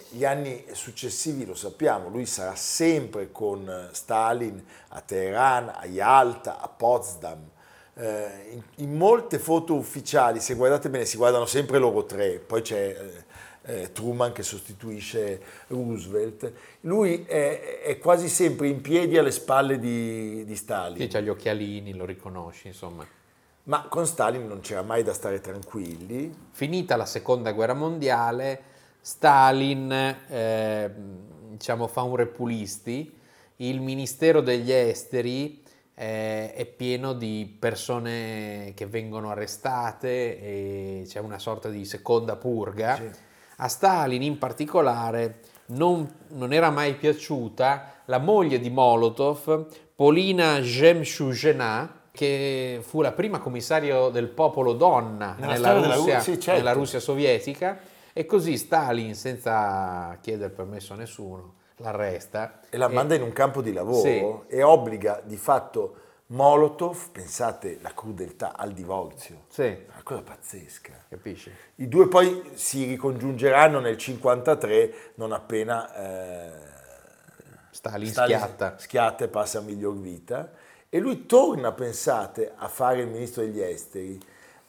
gli 0.09 0.23
anni 0.23 0.65
successivi 0.73 1.45
lo 1.45 1.55
sappiamo, 1.55 2.09
lui 2.09 2.27
sarà 2.27 2.55
sempre 2.55 3.31
con 3.31 3.67
eh, 3.67 3.89
Stalin 3.91 4.63
a 4.89 5.01
Teheran, 5.01 5.73
a 5.75 5.85
Yalta, 5.85 6.59
a 6.59 6.67
Potsdam. 6.67 7.49
Eh, 7.95 8.51
in, 8.51 8.61
in, 8.75 8.95
molte 8.95 9.39
foto 9.39 9.73
ufficiali, 9.73 10.39
se 10.39 10.53
guardate 10.53 10.89
bene, 10.89 11.05
si 11.05 11.17
guardano 11.17 11.47
sempre 11.47 11.79
loro 11.79 12.05
tre, 12.05 12.37
poi 12.37 12.61
c'è 12.61 13.23
eh, 13.63 13.81
eh 13.81 13.91
Truman 13.91 14.31
che 14.31 14.43
sostituisce 14.43 15.41
Roosevelt. 15.67 16.51
Lui 16.81 17.25
è, 17.25 17.81
è, 17.81 17.97
quasi 17.97 18.29
sempre 18.29 18.67
in 18.67 18.81
piedi 18.81 19.17
alle 19.17 19.31
spalle 19.31 19.79
di, 19.79 20.45
di 20.45 20.55
Stalin. 20.55 21.09
Sì, 21.09 21.17
ha 21.17 21.19
gli 21.19 21.29
occhialini, 21.29 21.95
lo 21.95 22.05
riconosci, 22.05 22.67
insomma. 22.67 23.05
Ma 23.63 23.87
con 23.89 24.05
Stalin 24.05 24.47
non 24.47 24.61
c'era 24.61 24.83
mai 24.83 25.01
da 25.01 25.13
stare 25.13 25.41
tranquilli. 25.41 26.31
Finita 26.51 26.95
la 26.95 27.05
seconda 27.05 27.51
guerra 27.51 27.73
mondiale, 27.73 28.68
Stalin 29.01 29.91
eh, 30.27 30.91
diciamo, 31.51 31.87
fa 31.87 32.01
un 32.03 32.15
repulisti, 32.15 33.17
il 33.57 33.81
Ministero 33.81 34.41
degli 34.41 34.71
Esteri 34.71 35.61
eh, 35.95 36.53
è 36.53 36.65
pieno 36.65 37.13
di 37.13 37.55
persone 37.59 38.71
che 38.75 38.85
vengono 38.85 39.31
arrestate 39.31 40.39
e 40.39 41.03
c'è 41.05 41.19
una 41.19 41.39
sorta 41.39 41.69
di 41.69 41.83
seconda 41.83 42.37
purga. 42.37 42.95
Sì. 42.95 43.09
A 43.57 43.67
Stalin 43.67 44.21
in 44.21 44.37
particolare 44.37 45.39
non, 45.67 46.09
non, 46.29 46.53
era 46.53 46.69
mai 46.69 46.95
piaciuta 46.95 47.95
la 48.05 48.19
moglie 48.19 48.59
di 48.59 48.69
Molotov, 48.69 49.67
Polina 49.93 50.59
Jemshugena, 50.61 52.03
che 52.11 52.79
fu 52.81 53.01
la 53.01 53.11
prima 53.11 53.39
commissario 53.39 54.09
del 54.09 54.29
popolo 54.29 54.73
donna 54.73 55.35
nella, 55.37 55.73
nella, 55.73 55.95
Russia, 55.95 56.19
sì, 56.21 56.39
certo. 56.39 56.59
nella 56.59 56.73
Russia 56.73 56.99
sovietica 56.99 57.77
e 58.19 58.25
così 58.25 58.57
Stalin, 58.57 59.15
senza 59.15 60.17
chiedere 60.19 60.49
permesso 60.49 60.91
a 60.91 60.97
nessuno, 60.97 61.53
l'arresta. 61.77 62.59
E 62.69 62.75
la 62.75 62.89
manda 62.89 63.15
in 63.15 63.21
un 63.21 63.31
campo 63.31 63.61
di 63.61 63.71
lavoro 63.71 64.43
sì. 64.49 64.55
e 64.57 64.61
obbliga 64.61 65.21
di 65.23 65.37
fatto 65.37 65.95
Molotov, 66.25 67.11
pensate 67.11 67.79
la 67.81 67.93
crudeltà, 67.93 68.57
al 68.57 68.73
divorzio. 68.73 69.45
Sì. 69.47 69.63
Una 69.63 70.01
cosa 70.03 70.21
pazzesca. 70.21 71.05
Capisci? 71.07 71.49
I 71.75 71.87
due 71.87 72.09
poi 72.09 72.43
si 72.55 72.83
ricongiungeranno 72.83 73.79
nel 73.79 73.95
1953 73.95 75.13
non 75.15 75.31
appena 75.31 75.95
eh, 75.95 76.51
Stalin, 77.71 78.09
Stalin 78.09 78.37
schiatta. 78.37 78.77
schiatta 78.77 79.23
e 79.23 79.27
passa 79.29 79.59
a 79.59 79.61
miglior 79.61 79.97
vita. 79.97 80.51
E 80.89 80.99
lui 80.99 81.25
torna, 81.25 81.71
pensate, 81.71 82.51
a 82.53 82.67
fare 82.67 82.99
il 82.99 83.07
ministro 83.07 83.43
degli 83.43 83.61
esteri 83.61 84.19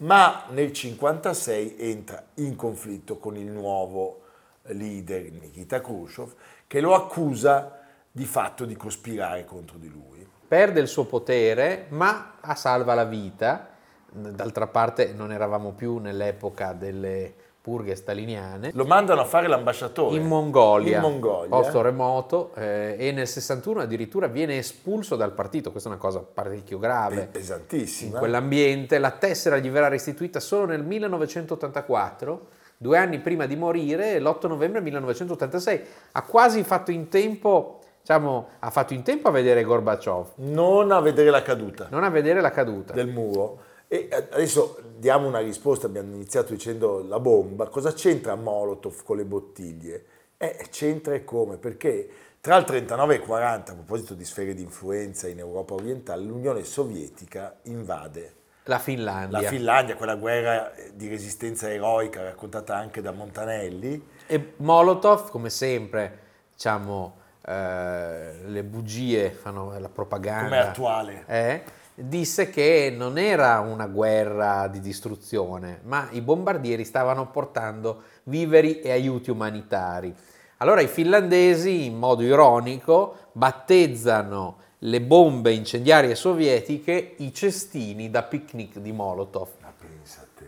ma 0.01 0.45
nel 0.49 0.71
1956 0.71 1.75
entra 1.77 2.23
in 2.35 2.55
conflitto 2.55 3.17
con 3.17 3.35
il 3.35 3.49
nuovo 3.49 4.21
leader 4.63 5.31
Nikita 5.31 5.81
Khrushchev 5.81 6.33
che 6.67 6.79
lo 6.79 6.93
accusa 6.93 7.79
di 8.11 8.25
fatto 8.25 8.65
di 8.65 8.75
cospirare 8.75 9.45
contro 9.45 9.77
di 9.77 9.89
lui. 9.89 10.27
Perde 10.47 10.81
il 10.81 10.87
suo 10.87 11.05
potere, 11.05 11.85
ma 11.89 12.33
salva 12.55 12.93
la 12.93 13.05
vita. 13.05 13.69
D'altra 14.11 14.67
parte 14.67 15.13
non 15.13 15.31
eravamo 15.31 15.71
più 15.71 15.97
nell'epoca 15.97 16.73
delle 16.73 17.33
purghe 17.61 17.95
staliniane. 17.95 18.71
Lo 18.73 18.85
mandano 18.85 19.21
a 19.21 19.25
fare 19.25 19.47
l'ambasciatore 19.47 20.15
in 20.15 20.25
Mongolia, 20.25 20.95
in 20.95 21.01
Mongolia. 21.03 21.49
posto 21.49 21.81
remoto, 21.81 22.51
eh, 22.55 22.95
e 22.97 23.11
nel 23.11 23.27
61 23.27 23.81
addirittura 23.81 24.25
viene 24.27 24.57
espulso 24.57 25.15
dal 25.15 25.31
partito. 25.33 25.69
Questa 25.69 25.89
è 25.89 25.91
una 25.91 26.01
cosa 26.01 26.19
parecchio 26.21 26.79
grave. 26.79 27.27
pesantissima. 27.31 28.13
In 28.13 28.17
quell'ambiente. 28.17 28.97
La 28.97 29.11
tessera 29.11 29.57
gli 29.57 29.69
verrà 29.69 29.89
restituita 29.89 30.39
solo 30.39 30.65
nel 30.65 30.83
1984, 30.83 32.47
due 32.77 32.97
anni 32.97 33.19
prima 33.19 33.45
di 33.45 33.55
morire, 33.55 34.19
l'8 34.19 34.47
novembre 34.47 34.81
1986. 34.81 35.81
Ha 36.13 36.21
quasi 36.23 36.63
fatto 36.63 36.89
in 36.89 37.09
tempo. 37.09 37.77
Diciamo, 38.01 38.47
ha 38.57 38.71
fatto 38.71 38.95
in 38.95 39.03
tempo 39.03 39.27
a 39.27 39.31
vedere 39.31 39.63
Gorbaciov. 39.63 40.29
Non 40.37 40.91
a 40.91 40.99
vedere 40.99 41.29
la 41.29 41.43
caduta. 41.43 41.85
Non 41.91 42.03
a 42.03 42.09
vedere 42.09 42.41
la 42.41 42.49
caduta. 42.49 42.93
Del 42.93 43.07
muro. 43.07 43.69
E 43.93 44.07
adesso 44.09 44.77
diamo 44.95 45.27
una 45.27 45.39
risposta, 45.39 45.85
abbiamo 45.85 46.15
iniziato 46.15 46.53
dicendo 46.53 47.03
la 47.05 47.19
bomba, 47.19 47.67
cosa 47.67 47.91
c'entra 47.91 48.35
Molotov 48.35 49.03
con 49.03 49.17
le 49.17 49.25
bottiglie? 49.25 50.05
Eh, 50.37 50.67
c'entra 50.69 51.13
e 51.13 51.25
come? 51.25 51.57
Perché 51.57 52.09
tra 52.39 52.55
il 52.55 52.63
39 52.63 53.15
e 53.15 53.17
il 53.17 53.23
40, 53.23 53.71
a 53.73 53.75
proposito 53.75 54.13
di 54.13 54.23
sfere 54.23 54.53
di 54.53 54.61
influenza 54.61 55.27
in 55.27 55.39
Europa 55.39 55.73
orientale, 55.73 56.23
l'Unione 56.23 56.63
Sovietica 56.63 57.57
invade 57.63 58.35
la 58.63 58.79
Finlandia. 58.79 59.41
La 59.41 59.47
Finlandia, 59.49 59.97
quella 59.97 60.15
guerra 60.15 60.71
di 60.93 61.09
resistenza 61.09 61.69
eroica 61.69 62.23
raccontata 62.23 62.73
anche 62.77 63.01
da 63.01 63.11
Montanelli. 63.11 64.07
E 64.25 64.53
Molotov, 64.57 65.29
come 65.29 65.49
sempre, 65.49 66.19
diciamo, 66.53 67.17
eh, 67.45 68.35
le 68.45 68.63
bugie 68.63 69.31
fanno 69.31 69.77
la 69.77 69.89
propaganda. 69.89 70.43
Come 70.43 70.59
attuale. 70.59 71.23
Eh? 71.27 71.79
Disse 72.07 72.49
che 72.49 72.93
non 72.95 73.17
era 73.17 73.59
una 73.59 73.87
guerra 73.87 74.67
di 74.67 74.79
distruzione, 74.79 75.81
ma 75.83 76.07
i 76.11 76.21
bombardieri 76.21 76.83
stavano 76.83 77.29
portando 77.29 78.03
viveri 78.23 78.79
e 78.79 78.91
aiuti 78.91 79.29
umanitari. 79.29 80.13
Allora 80.57 80.81
i 80.81 80.87
finlandesi, 80.87 81.85
in 81.85 81.97
modo 81.97 82.21
ironico, 82.21 83.29
battezzano 83.31 84.57
le 84.79 85.01
bombe 85.01 85.51
incendiarie 85.53 86.15
sovietiche 86.15 87.15
i 87.17 87.33
cestini 87.33 88.09
da 88.09 88.23
picnic 88.23 88.77
di 88.79 88.91
Molotov. 88.91 89.49
Ma 89.61 89.73
pensa 89.77 90.21
a 90.21 90.27
te. 90.35 90.45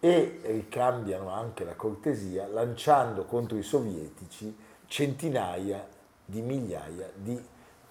E 0.00 0.40
ricambiano 0.44 1.30
anche 1.30 1.64
la 1.64 1.74
cortesia 1.74 2.46
lanciando 2.46 3.24
contro 3.24 3.56
i 3.56 3.62
sovietici 3.62 4.54
centinaia 4.86 5.86
di 6.24 6.40
migliaia 6.40 7.10
di 7.14 7.38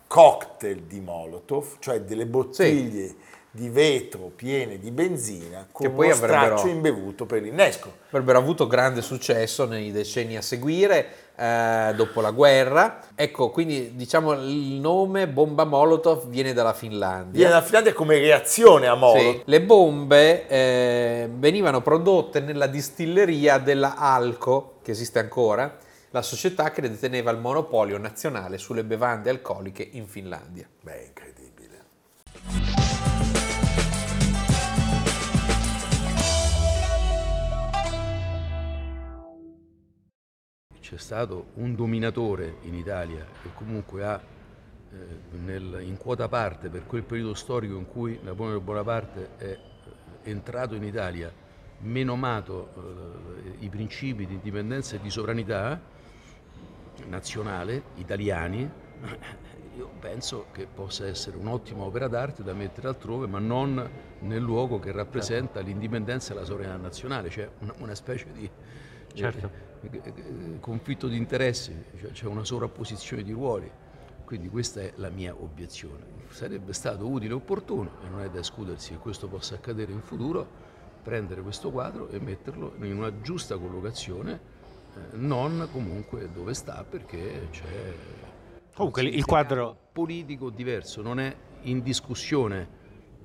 cocktail 0.07 0.83
di 0.83 0.99
Molotov, 1.01 1.75
cioè 1.79 2.01
delle 2.01 2.25
bottiglie 2.25 3.07
sì. 3.07 3.15
di 3.51 3.69
vetro 3.69 4.31
piene 4.35 4.79
di 4.79 4.89
benzina 4.89 5.67
con 5.71 5.85
che 5.85 5.91
poi 5.91 6.07
uno 6.07 6.15
straccio 6.15 6.67
imbevuto 6.67 7.25
per 7.25 7.41
l'innesco. 7.41 7.91
Avrebbero 8.09 8.39
avuto 8.39 8.67
grande 8.67 9.01
successo 9.01 9.65
nei 9.65 9.91
decenni 9.91 10.37
a 10.37 10.41
seguire, 10.41 11.07
eh, 11.35 11.93
dopo 11.95 12.21
la 12.21 12.31
guerra. 12.31 13.01
Ecco, 13.13 13.49
quindi 13.49 13.95
diciamo 13.95 14.33
il 14.33 14.79
nome 14.79 15.27
bomba 15.27 15.65
Molotov 15.65 16.27
viene 16.27 16.53
dalla 16.53 16.73
Finlandia. 16.73 17.31
Viene 17.33 17.49
dalla 17.49 17.63
Finlandia 17.63 17.93
come 17.93 18.17
reazione 18.17 18.87
a 18.87 18.95
Molotov. 18.95 19.33
Sì. 19.33 19.41
Le 19.43 19.61
bombe 19.61 20.47
eh, 20.47 21.29
venivano 21.31 21.81
prodotte 21.81 22.39
nella 22.39 22.67
distilleria 22.67 23.57
della 23.57 23.97
Alco, 23.97 24.75
che 24.81 24.91
esiste 24.91 25.19
ancora, 25.19 25.77
la 26.17 26.23
società 26.23 26.71
che 26.71 26.81
deteneva 26.81 27.29
il 27.29 27.37
monopolio 27.37 27.99
nazionale 27.99 28.57
sulle 28.57 28.83
bevande 28.83 29.29
alcoliche 29.29 29.87
in 29.91 30.07
Finlandia. 30.07 30.67
Beh, 30.81 31.03
incredibile. 31.05 31.85
C'è 40.79 40.97
stato 40.97 41.49
un 41.55 41.75
dominatore 41.75 42.55
in 42.61 42.73
Italia 42.73 43.23
che 43.43 43.49
comunque 43.53 44.03
ha 44.03 44.19
eh, 44.19 45.37
nel, 45.37 45.81
in 45.83 45.97
quota 45.97 46.27
parte 46.27 46.69
per 46.69 46.87
quel 46.87 47.03
periodo 47.03 47.35
storico 47.35 47.75
in 47.75 47.85
cui 47.85 48.19
Napoleone 48.23 48.59
Bonaparte 48.59 49.29
è 49.37 49.43
eh, 49.43 49.59
entrato 50.23 50.73
in 50.73 50.83
Italia 50.83 51.31
menomato 51.79 52.73
eh, 53.59 53.65
i 53.65 53.69
principi 53.69 54.25
di 54.25 54.33
indipendenza 54.33 54.95
e 54.95 54.99
di 54.99 55.11
sovranità 55.11 55.95
nazionale 57.07 57.83
italiani, 57.95 58.69
io 59.77 59.89
penso 59.99 60.47
che 60.51 60.65
possa 60.65 61.05
essere 61.05 61.37
un'ottima 61.37 61.83
opera 61.83 62.07
d'arte 62.07 62.43
da 62.43 62.53
mettere 62.53 62.87
altrove, 62.87 63.27
ma 63.27 63.39
non 63.39 63.89
nel 64.21 64.41
luogo 64.41 64.79
che 64.79 64.91
rappresenta 64.91 65.59
l'indipendenza 65.59 66.33
e 66.33 66.35
la 66.35 66.43
sovranità 66.43 66.77
nazionale, 66.77 67.29
cioè 67.29 67.49
una, 67.59 67.73
una 67.77 67.95
specie 67.95 68.31
di 68.31 68.49
certo. 69.13 69.49
eh, 69.81 70.01
eh, 70.03 70.59
conflitto 70.59 71.07
di 71.07 71.17
interessi, 71.17 71.75
cioè 71.99 72.11
c'è 72.11 72.25
una 72.25 72.43
sovrapposizione 72.43 73.23
di 73.23 73.31
ruoli. 73.31 73.71
Quindi 74.25 74.49
questa 74.49 74.81
è 74.81 74.91
la 74.95 75.09
mia 75.09 75.33
obiezione. 75.33 76.03
Sarebbe 76.29 76.73
stato 76.73 77.07
utile 77.07 77.31
e 77.31 77.35
opportuno, 77.35 77.91
e 78.03 78.09
non 78.09 78.21
è 78.21 78.29
da 78.29 78.39
escludersi 78.39 78.91
che 78.91 78.97
questo 78.97 79.27
possa 79.27 79.55
accadere 79.55 79.93
in 79.93 80.01
futuro, 80.01 80.45
prendere 81.01 81.41
questo 81.41 81.71
quadro 81.71 82.09
e 82.09 82.19
metterlo 82.19 82.73
in 82.81 82.97
una 82.97 83.21
giusta 83.21 83.57
collocazione, 83.57 84.33
eh, 84.33 84.56
non 85.13 85.69
comunque 85.71 86.31
dove 86.31 86.53
sta 86.53 86.83
perché 86.83 87.47
c'è 87.51 87.93
Comunque 88.77 89.01
il 89.01 89.25
quadro 89.25 89.75
politico 89.91 90.51
diverso, 90.51 91.01
non 91.01 91.19
è 91.19 91.35
in 91.61 91.81
discussione 91.81 92.69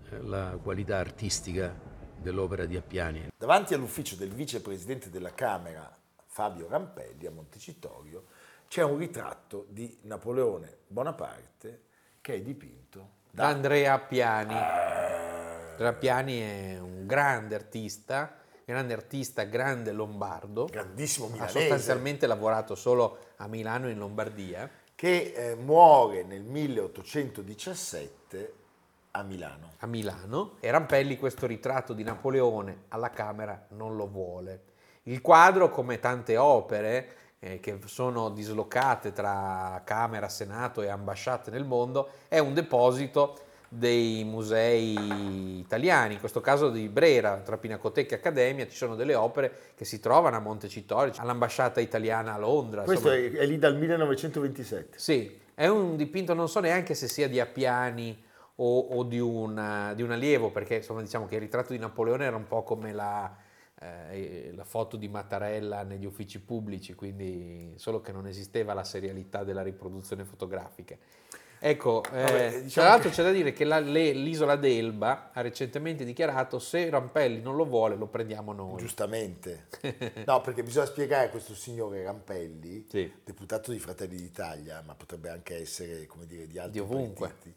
eh, 0.08 0.22
la 0.22 0.58
qualità 0.62 0.96
artistica 0.96 1.78
dell'opera 2.16 2.64
di 2.64 2.74
Appiani. 2.74 3.28
Davanti 3.36 3.74
all'ufficio 3.74 4.16
del 4.16 4.30
vicepresidente 4.30 5.10
della 5.10 5.34
Camera 5.34 5.94
Fabio 6.24 6.68
Rampelli 6.70 7.26
a 7.26 7.30
Montecitorio 7.30 8.24
c'è 8.66 8.82
un 8.82 8.96
ritratto 8.96 9.66
di 9.68 9.98
Napoleone 10.04 10.78
Bonaparte 10.86 11.82
che 12.22 12.36
è 12.36 12.40
dipinto 12.40 13.20
da, 13.30 13.48
Andrea 13.48 13.92
Appiani. 13.92 14.54
Andrea 14.54 15.88
Appiani 15.90 16.38
è 16.38 16.78
un 16.80 17.06
grande 17.06 17.54
artista, 17.54 18.38
grande 18.64 18.94
artista, 18.94 19.44
grande 19.44 19.92
lombardo. 19.92 20.64
Grandissimo 20.66 21.28
milanese. 21.28 21.58
Ha 21.58 21.60
sostanzialmente 21.60 22.26
lavorato 22.26 22.74
solo 22.74 23.18
a 23.36 23.46
Milano 23.46 23.88
e 23.88 23.92
in 23.92 23.98
Lombardia 23.98 24.68
che 24.94 25.32
eh, 25.34 25.54
muore 25.56 26.22
nel 26.22 26.42
1817 26.42 28.60
a 29.12 29.22
Milano. 29.22 29.72
A 29.78 29.86
Milano 29.86 30.56
e 30.60 30.70
Rampelli 30.70 31.18
questo 31.18 31.46
ritratto 31.46 31.92
di 31.92 32.02
Napoleone 32.02 32.84
alla 32.88 33.10
Camera 33.10 33.66
non 33.70 33.96
lo 33.96 34.06
vuole. 34.06 34.70
Il 35.04 35.20
quadro, 35.20 35.70
come 35.70 35.98
tante 35.98 36.36
opere 36.36 37.16
eh, 37.40 37.58
che 37.58 37.78
sono 37.86 38.30
dislocate 38.30 39.12
tra 39.12 39.82
Camera, 39.84 40.28
Senato 40.28 40.82
e 40.82 40.88
ambasciate 40.88 41.50
nel 41.50 41.64
mondo, 41.64 42.10
è 42.28 42.38
un 42.38 42.54
deposito 42.54 43.38
dei 43.74 44.22
musei 44.24 45.58
italiani, 45.60 46.14
in 46.14 46.20
questo 46.20 46.42
caso 46.42 46.68
di 46.68 46.90
Brera, 46.90 47.38
tra 47.38 47.56
Pinacoteca 47.56 48.14
e 48.14 48.18
Accademia, 48.18 48.68
ci 48.68 48.76
sono 48.76 48.94
delle 48.94 49.14
opere 49.14 49.72
che 49.74 49.86
si 49.86 49.98
trovano 49.98 50.36
a 50.36 50.40
Montecitorio, 50.40 51.14
all'ambasciata 51.16 51.80
italiana 51.80 52.34
a 52.34 52.38
Londra. 52.38 52.82
Questo 52.82 53.10
è, 53.10 53.30
è, 53.30 53.46
lì 53.46 53.58
dal 53.58 53.78
1927. 53.78 54.98
Sì, 54.98 55.40
è 55.54 55.68
un 55.68 55.96
dipinto, 55.96 56.34
non 56.34 56.50
so 56.50 56.60
neanche 56.60 56.92
se 56.92 57.08
sia 57.08 57.28
di 57.28 57.40
Appiani 57.40 58.22
o, 58.56 58.78
o 58.78 59.04
di, 59.04 59.18
una, 59.18 59.94
di, 59.94 60.02
un 60.02 60.10
allievo, 60.10 60.50
perché 60.50 60.76
insomma 60.76 61.00
diciamo 61.00 61.24
che 61.24 61.36
il 61.36 61.40
ritratto 61.40 61.72
di 61.72 61.78
Napoleone 61.78 62.26
era 62.26 62.36
un 62.36 62.46
po' 62.46 62.62
come 62.64 62.92
la, 62.92 63.34
eh, 63.80 64.52
la 64.54 64.64
foto 64.64 64.98
di 64.98 65.08
Mattarella 65.08 65.82
negli 65.82 66.04
uffici 66.04 66.42
pubblici, 66.42 66.92
quindi 66.92 67.72
solo 67.76 68.02
che 68.02 68.12
non 68.12 68.26
esisteva 68.26 68.74
la 68.74 68.84
serialità 68.84 69.44
della 69.44 69.62
riproduzione 69.62 70.24
fotografica. 70.24 70.94
Ecco, 71.64 72.02
eh, 72.10 72.22
Vabbè, 72.22 72.50
diciamo 72.62 72.70
tra 72.70 72.82
l'altro 72.82 73.08
che... 73.08 73.14
c'è 73.14 73.22
da 73.22 73.30
dire 73.30 73.52
che 73.52 73.62
la, 73.62 73.78
le, 73.78 74.10
l'isola 74.10 74.56
d'Elba 74.56 75.30
ha 75.32 75.40
recentemente 75.42 76.04
dichiarato 76.04 76.58
se 76.58 76.90
Rampelli 76.90 77.40
non 77.40 77.54
lo 77.54 77.64
vuole 77.64 77.94
lo 77.94 78.08
prendiamo 78.08 78.52
noi. 78.52 78.78
Giustamente. 78.78 79.68
no, 80.26 80.40
perché 80.40 80.64
bisogna 80.64 80.86
spiegare 80.86 81.26
a 81.26 81.30
questo 81.30 81.54
signore 81.54 82.02
Rampelli, 82.02 82.86
sì. 82.90 83.12
deputato 83.22 83.70
di 83.70 83.78
Fratelli 83.78 84.16
d'Italia, 84.16 84.82
ma 84.84 84.96
potrebbe 84.96 85.28
anche 85.30 85.60
essere, 85.60 86.04
come 86.06 86.26
dire, 86.26 86.48
di 86.48 86.58
altri 86.58 86.72
di 86.72 86.78
ovunque. 86.80 87.28
partiti, 87.28 87.54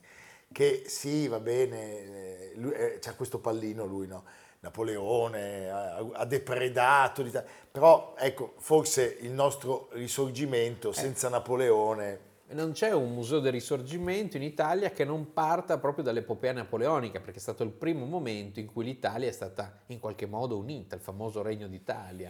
che 0.51 0.83
sì, 0.85 1.27
va 1.27 1.39
bene, 1.39 1.97
eh, 1.97 2.51
lui, 2.57 2.73
eh, 2.73 2.99
c'ha 3.01 3.15
questo 3.15 3.39
pallino 3.39 3.85
lui, 3.85 4.05
no? 4.05 4.23
Napoleone 4.59 5.67
ha, 5.71 5.95
ha 6.13 6.25
depredato 6.25 7.23
l'Italia, 7.23 7.49
però 7.71 8.13
ecco, 8.19 8.53
forse 8.59 9.17
il 9.21 9.31
nostro 9.31 9.89
risorgimento 9.93 10.91
senza 10.91 11.25
eh. 11.25 11.31
Napoleone 11.31 12.33
non 12.49 12.73
c'è 12.73 12.91
un 12.91 13.13
museo 13.13 13.39
del 13.39 13.51
risorgimento 13.51 14.37
in 14.37 14.43
Italia 14.43 14.91
che 14.91 15.03
non 15.03 15.33
parta 15.33 15.79
proprio 15.79 16.03
dall'epopea 16.03 16.51
napoleonica, 16.51 17.19
perché 17.19 17.37
è 17.37 17.41
stato 17.41 17.63
il 17.63 17.71
primo 17.71 18.05
momento 18.05 18.59
in 18.59 18.67
cui 18.67 18.85
l'Italia 18.85 19.27
è 19.27 19.31
stata 19.31 19.79
in 19.87 19.99
qualche 19.99 20.27
modo 20.27 20.57
unita, 20.57 20.95
il 20.95 21.01
famoso 21.01 21.41
Regno 21.41 21.67
d'Italia. 21.67 22.29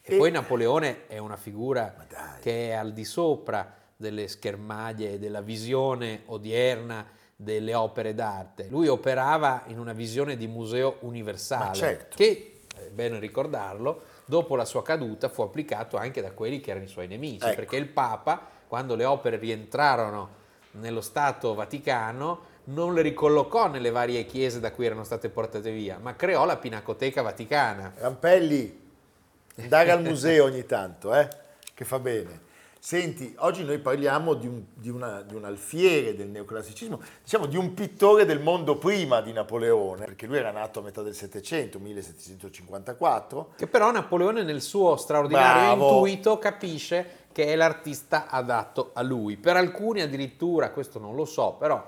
E, 0.00 0.14
e 0.14 0.16
poi 0.16 0.30
Napoleone 0.30 1.06
è 1.08 1.18
una 1.18 1.36
figura 1.36 2.06
che 2.40 2.68
è 2.68 2.72
al 2.72 2.92
di 2.92 3.04
sopra 3.04 3.74
delle 3.96 4.28
schermaglie 4.28 5.14
e 5.14 5.18
della 5.18 5.40
visione 5.40 6.22
odierna 6.26 7.04
delle 7.34 7.74
opere 7.74 8.14
d'arte. 8.14 8.68
Lui 8.68 8.86
operava 8.86 9.64
in 9.66 9.80
una 9.80 9.92
visione 9.92 10.36
di 10.36 10.46
museo 10.46 10.98
universale, 11.00 11.74
certo. 11.74 12.16
che, 12.16 12.60
è 12.74 12.90
bene 12.90 13.18
ricordarlo, 13.18 14.02
dopo 14.24 14.54
la 14.54 14.64
sua 14.64 14.82
caduta 14.82 15.28
fu 15.28 15.42
applicato 15.42 15.96
anche 15.96 16.20
da 16.20 16.30
quelli 16.30 16.60
che 16.60 16.70
erano 16.70 16.84
i 16.84 16.88
suoi 16.88 17.08
nemici, 17.08 17.44
ecco. 17.44 17.56
perché 17.56 17.76
il 17.76 17.88
Papa 17.88 18.56
quando 18.68 18.94
le 18.94 19.04
opere 19.04 19.38
rientrarono 19.38 20.36
nello 20.72 21.00
Stato 21.00 21.54
Vaticano, 21.54 22.56
non 22.64 22.92
le 22.94 23.02
ricollocò 23.02 23.68
nelle 23.68 23.90
varie 23.90 24.26
chiese 24.26 24.60
da 24.60 24.72
cui 24.72 24.86
erano 24.86 25.04
state 25.04 25.30
portate 25.30 25.72
via, 25.72 25.98
ma 26.00 26.14
creò 26.14 26.44
la 26.44 26.56
Pinacoteca 26.56 27.22
Vaticana. 27.22 27.94
Rampelli, 27.96 28.86
andare 29.56 29.90
al 29.90 30.02
museo 30.02 30.44
ogni 30.44 30.66
tanto, 30.66 31.14
eh? 31.14 31.28
che 31.74 31.84
fa 31.84 31.98
bene. 31.98 32.46
Senti, 32.80 33.34
oggi 33.38 33.64
noi 33.64 33.78
parliamo 33.78 34.34
di 34.34 34.46
un, 34.46 34.62
di, 34.72 34.88
una, 34.88 35.22
di 35.22 35.34
un, 35.34 35.44
alfiere 35.44 36.14
del 36.14 36.28
neoclassicismo, 36.28 37.00
diciamo 37.22 37.46
di 37.46 37.56
un 37.56 37.74
pittore 37.74 38.24
del 38.24 38.40
mondo 38.40 38.76
prima 38.76 39.20
di 39.20 39.32
Napoleone, 39.32 40.04
perché 40.04 40.26
lui 40.26 40.36
era 40.36 40.52
nato 40.52 40.78
a 40.78 40.82
metà 40.82 41.02
del 41.02 41.14
Settecento, 41.14 41.80
1754. 41.80 43.54
Che 43.56 43.66
però 43.66 43.90
Napoleone 43.90 44.44
nel 44.44 44.62
suo 44.62 44.96
straordinario 44.96 45.76
Bravo. 45.76 45.88
intuito 45.88 46.38
capisce 46.38 47.26
che 47.38 47.46
è 47.46 47.54
l'artista 47.54 48.26
adatto 48.26 48.90
a 48.94 49.02
lui. 49.02 49.36
Per 49.36 49.56
alcuni 49.56 50.00
addirittura, 50.00 50.72
questo 50.72 50.98
non 50.98 51.14
lo 51.14 51.24
so, 51.24 51.52
però 51.52 51.86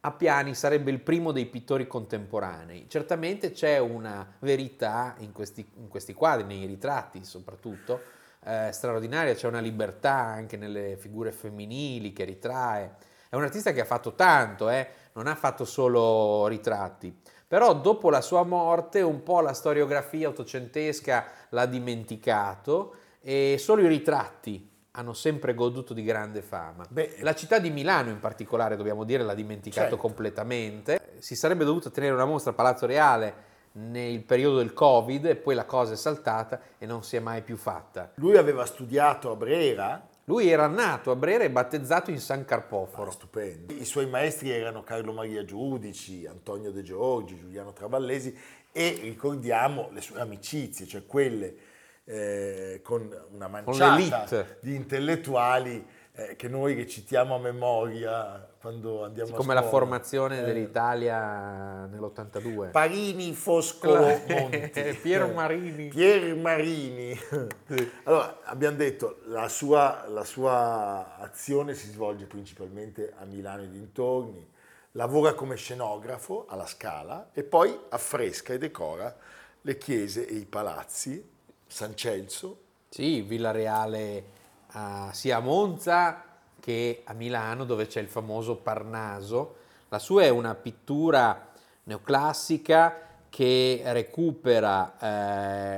Appiani 0.00 0.56
sarebbe 0.56 0.90
il 0.90 0.98
primo 0.98 1.30
dei 1.30 1.46
pittori 1.46 1.86
contemporanei. 1.86 2.86
Certamente 2.88 3.52
c'è 3.52 3.78
una 3.78 4.26
verità 4.40 5.14
in 5.18 5.30
questi, 5.30 5.64
in 5.76 5.86
questi 5.86 6.14
quadri, 6.14 6.44
nei 6.46 6.66
ritratti 6.66 7.24
soprattutto, 7.24 8.00
eh, 8.42 8.70
straordinaria, 8.72 9.34
c'è 9.34 9.46
una 9.46 9.60
libertà 9.60 10.14
anche 10.14 10.56
nelle 10.56 10.96
figure 10.96 11.30
femminili 11.30 12.12
che 12.12 12.24
ritrae. 12.24 12.96
È 13.28 13.36
un 13.36 13.44
artista 13.44 13.70
che 13.72 13.82
ha 13.82 13.84
fatto 13.84 14.16
tanto, 14.16 14.68
eh? 14.68 14.88
non 15.12 15.28
ha 15.28 15.36
fatto 15.36 15.64
solo 15.64 16.48
ritratti. 16.48 17.16
Però 17.46 17.72
dopo 17.72 18.10
la 18.10 18.20
sua 18.20 18.42
morte 18.42 19.00
un 19.00 19.22
po' 19.22 19.42
la 19.42 19.52
storiografia 19.52 20.28
ottocentesca 20.28 21.24
l'ha 21.50 21.66
dimenticato 21.66 22.96
e 23.20 23.54
solo 23.60 23.82
i 23.82 23.86
ritratti 23.86 24.70
hanno 24.92 25.14
sempre 25.14 25.54
goduto 25.54 25.94
di 25.94 26.02
grande 26.02 26.42
fama. 26.42 26.84
Beh, 26.88 27.16
la 27.20 27.34
città 27.34 27.58
di 27.58 27.70
Milano 27.70 28.10
in 28.10 28.20
particolare, 28.20 28.76
dobbiamo 28.76 29.04
dire, 29.04 29.22
l'ha 29.22 29.34
dimenticato 29.34 29.88
certo. 29.88 29.96
completamente. 29.96 31.14
Si 31.18 31.34
sarebbe 31.34 31.64
dovuta 31.64 31.88
tenere 31.90 32.12
una 32.12 32.26
mostra 32.26 32.50
a 32.50 32.54
Palazzo 32.54 32.84
Reale 32.86 33.50
nel 33.72 34.22
periodo 34.22 34.58
del 34.58 34.74
Covid 34.74 35.24
e 35.24 35.36
poi 35.36 35.54
la 35.54 35.64
cosa 35.64 35.94
è 35.94 35.96
saltata 35.96 36.60
e 36.76 36.84
non 36.84 37.02
si 37.04 37.16
è 37.16 37.20
mai 37.20 37.40
più 37.40 37.56
fatta. 37.56 38.10
Lui 38.16 38.36
aveva 38.36 38.66
studiato 38.66 39.30
a 39.30 39.36
Brera. 39.36 40.08
Lui 40.24 40.50
era 40.50 40.66
nato 40.66 41.10
a 41.10 41.16
Brera 41.16 41.42
e 41.44 41.50
battezzato 41.50 42.10
in 42.10 42.20
San 42.20 42.44
Carpoforo. 42.44 43.08
Ah, 43.08 43.12
stupendo. 43.12 43.72
I 43.72 43.84
suoi 43.86 44.06
maestri 44.06 44.50
erano 44.50 44.82
Carlo 44.82 45.12
Maria 45.12 45.42
Giudici, 45.44 46.26
Antonio 46.26 46.70
De 46.70 46.82
Giorgi, 46.82 47.38
Giuliano 47.38 47.72
Travallesi 47.72 48.36
e 48.70 48.98
ricordiamo 49.00 49.88
le 49.90 50.02
sue 50.02 50.20
amicizie, 50.20 50.86
cioè 50.86 51.06
quelle 51.06 51.56
eh, 52.04 52.80
con 52.82 53.08
una 53.30 53.48
manciata 53.48 54.24
con 54.28 54.46
di 54.60 54.74
intellettuali 54.74 55.86
eh, 56.14 56.36
che 56.36 56.48
noi 56.48 56.74
recitiamo 56.74 57.36
a 57.36 57.38
memoria 57.38 58.48
quando 58.60 59.04
andiamo 59.04 59.28
sì, 59.28 59.34
a 59.34 59.36
come 59.36 59.54
la 59.54 59.62
formazione 59.62 60.40
eh. 60.40 60.44
dell'Italia 60.44 61.86
nell'82 61.86 62.70
Parini, 62.70 63.32
Foscolo, 63.32 64.20
Monti. 64.28 64.98
Pier 65.00 65.32
Marini. 65.32 65.88
Pier 65.88 66.36
Marini. 66.36 67.18
Allora 68.04 68.40
abbiamo 68.44 68.76
detto 68.76 69.20
la 69.26 69.48
sua, 69.48 70.04
la 70.08 70.24
sua 70.24 71.16
azione 71.18 71.74
si 71.74 71.88
svolge 71.88 72.26
principalmente 72.26 73.14
a 73.18 73.24
Milano 73.24 73.62
e 73.62 73.70
dintorni 73.70 74.50
lavora 74.92 75.32
come 75.34 75.56
scenografo 75.56 76.44
alla 76.48 76.66
Scala 76.66 77.30
e 77.32 77.42
poi 77.42 77.76
affresca 77.88 78.52
e 78.52 78.58
decora 78.58 79.16
le 79.62 79.78
chiese 79.78 80.26
e 80.26 80.34
i 80.34 80.44
palazzi 80.44 81.31
San 81.72 81.96
Celso. 81.96 82.58
Sì, 82.90 83.22
Villa 83.22 83.50
Reale 83.50 84.24
a- 84.72 85.10
sia 85.12 85.38
a 85.38 85.40
Monza 85.40 86.22
che 86.60 87.02
a 87.04 87.14
Milano 87.14 87.64
dove 87.64 87.86
c'è 87.86 88.00
il 88.00 88.08
famoso 88.08 88.56
Parnaso. 88.56 89.56
La 89.88 89.98
sua 89.98 90.24
è 90.24 90.28
una 90.28 90.54
pittura 90.54 91.48
neoclassica 91.84 93.08
che 93.30 93.80
recupera 93.86 94.98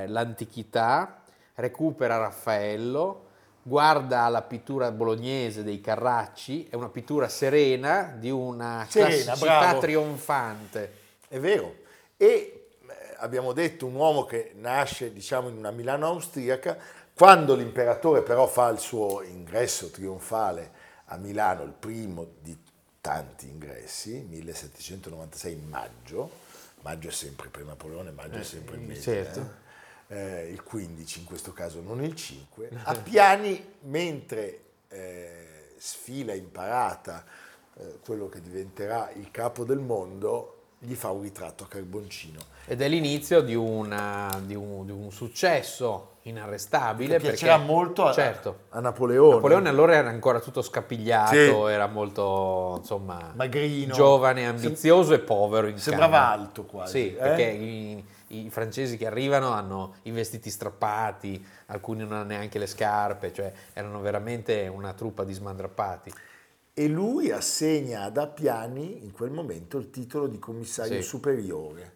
eh, 0.03 0.07
l'antichità, 0.07 1.21
recupera 1.55 2.17
Raffaello, 2.17 3.23
guarda 3.61 4.27
la 4.27 4.41
pittura 4.41 4.91
bolognese 4.91 5.63
dei 5.63 5.79
Carracci, 5.79 6.67
è 6.69 6.75
una 6.75 6.89
pittura 6.89 7.29
serena 7.29 8.13
di 8.17 8.29
una 8.29 8.85
Serena, 8.89 9.23
classicità 9.23 9.59
bravo. 9.59 9.79
trionfante. 9.79 10.93
È 11.29 11.39
vero. 11.39 11.73
E 12.17 12.64
abbiamo 13.17 13.53
detto 13.53 13.85
un 13.85 13.95
uomo 13.95 14.25
che 14.25 14.51
nasce, 14.55 15.11
diciamo, 15.11 15.49
in 15.49 15.57
una 15.57 15.71
Milano 15.71 16.07
austriaca, 16.07 16.77
quando 17.13 17.55
l'imperatore 17.55 18.21
però 18.21 18.45
fa 18.47 18.69
il 18.69 18.79
suo 18.79 19.21
ingresso 19.21 19.89
trionfale 19.89 20.71
a 21.05 21.17
Milano, 21.17 21.63
il 21.63 21.73
primo 21.77 22.27
di 22.41 22.57
tanti 22.99 23.47
ingressi, 23.47 24.25
1796 24.27 25.53
in 25.53 25.67
maggio, 25.67 26.29
maggio 26.81 27.07
è 27.07 27.11
sempre 27.11 27.49
per 27.49 27.63
Napoleone, 27.63 28.11
maggio 28.11 28.39
è 28.39 28.43
sempre 28.43 28.75
il 28.75 28.81
mese, 28.81 29.01
certo. 29.01 29.39
eh? 30.07 30.43
Eh, 30.47 30.51
il 30.51 30.63
15 30.63 31.19
in 31.19 31.25
questo 31.25 31.53
caso, 31.53 31.81
non 31.81 32.03
il 32.03 32.15
5, 32.15 32.69
a 32.83 32.93
Piani, 32.99 33.75
mentre 33.81 34.61
eh, 34.89 35.73
sfila 35.77 36.33
in 36.33 36.51
parata 36.51 37.23
eh, 37.77 37.99
quello 38.03 38.27
che 38.27 38.41
diventerà 38.41 39.11
il 39.11 39.29
capo 39.31 39.63
del 39.63 39.79
mondo, 39.79 40.54
gli 40.79 40.93
fa 40.93 41.09
un 41.11 41.21
ritratto 41.21 41.63
a 41.63 41.67
carboncino. 41.67 42.39
Ed 42.67 42.81
è 42.81 42.87
l'inizio 42.87 43.41
di, 43.41 43.55
una- 43.55 44.39
di 44.43 44.55
un, 44.55 44.85
di 44.85 44.91
un 44.91 45.11
successo 45.11 46.17
inarrestabile. 46.23 47.17
Che 47.17 47.21
piacerà 47.29 47.55
perché- 47.57 47.71
molto 47.71 48.05
a, 48.05 48.11
certo. 48.13 48.59
a 48.69 48.79
Napoleone. 48.79 49.35
Napoleone 49.35 49.69
allora 49.69 49.95
era 49.95 50.09
ancora 50.09 50.39
tutto 50.39 50.61
scapigliato, 50.61 51.33
Sì. 51.67 51.71
era 51.71 51.87
molto 51.87 52.75
insomma 52.79 53.31
Magrino. 53.35 53.93
giovane, 53.93 54.45
ambizioso 54.47 55.13
e 55.13 55.19
povero 55.19 55.67
in 55.67 55.77
Sembrava 55.77 56.19
cambio. 56.19 56.45
alto 56.45 56.65
quasi. 56.65 56.91
Sì, 57.01 57.07
eh? 57.15 57.17
perché 57.19 57.43
i, 57.43 58.05
i 58.27 58.49
francesi 58.49 58.97
che 58.97 59.05
arrivano 59.05 59.49
hanno 59.51 59.95
i 60.03 60.11
vestiti 60.11 60.49
strappati, 60.49 61.45
alcuni 61.67 61.99
non 62.03 62.13
hanno 62.13 62.25
neanche 62.25 62.57
le 62.59 62.67
scarpe, 62.67 63.31
cioè 63.31 63.51
erano 63.73 64.01
veramente 64.01 64.67
una 64.67 64.93
truppa 64.93 65.23
di 65.23 65.33
smandrappati. 65.33 66.11
E 66.77 66.87
lui 66.89 67.31
assegna 67.31 68.01
ad 68.03 68.17
Appiani 68.17 68.99
in 69.01 69.13
quel 69.13 69.31
momento 69.31 69.77
il 69.77 69.89
titolo 69.89 70.27
di 70.27 70.37
commissario 70.39 71.01
Sì. 71.01 71.07
superiore. 71.07 71.93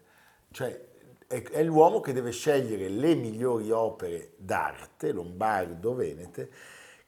Cioè 0.50 0.88
è, 1.26 1.42
è 1.42 1.62
l'uomo 1.62 2.00
che 2.00 2.14
deve 2.14 2.30
scegliere 2.30 2.88
le 2.88 3.14
migliori 3.14 3.70
opere 3.70 4.30
d'arte, 4.36 5.12
lombardo, 5.12 5.94
venete, 5.94 6.50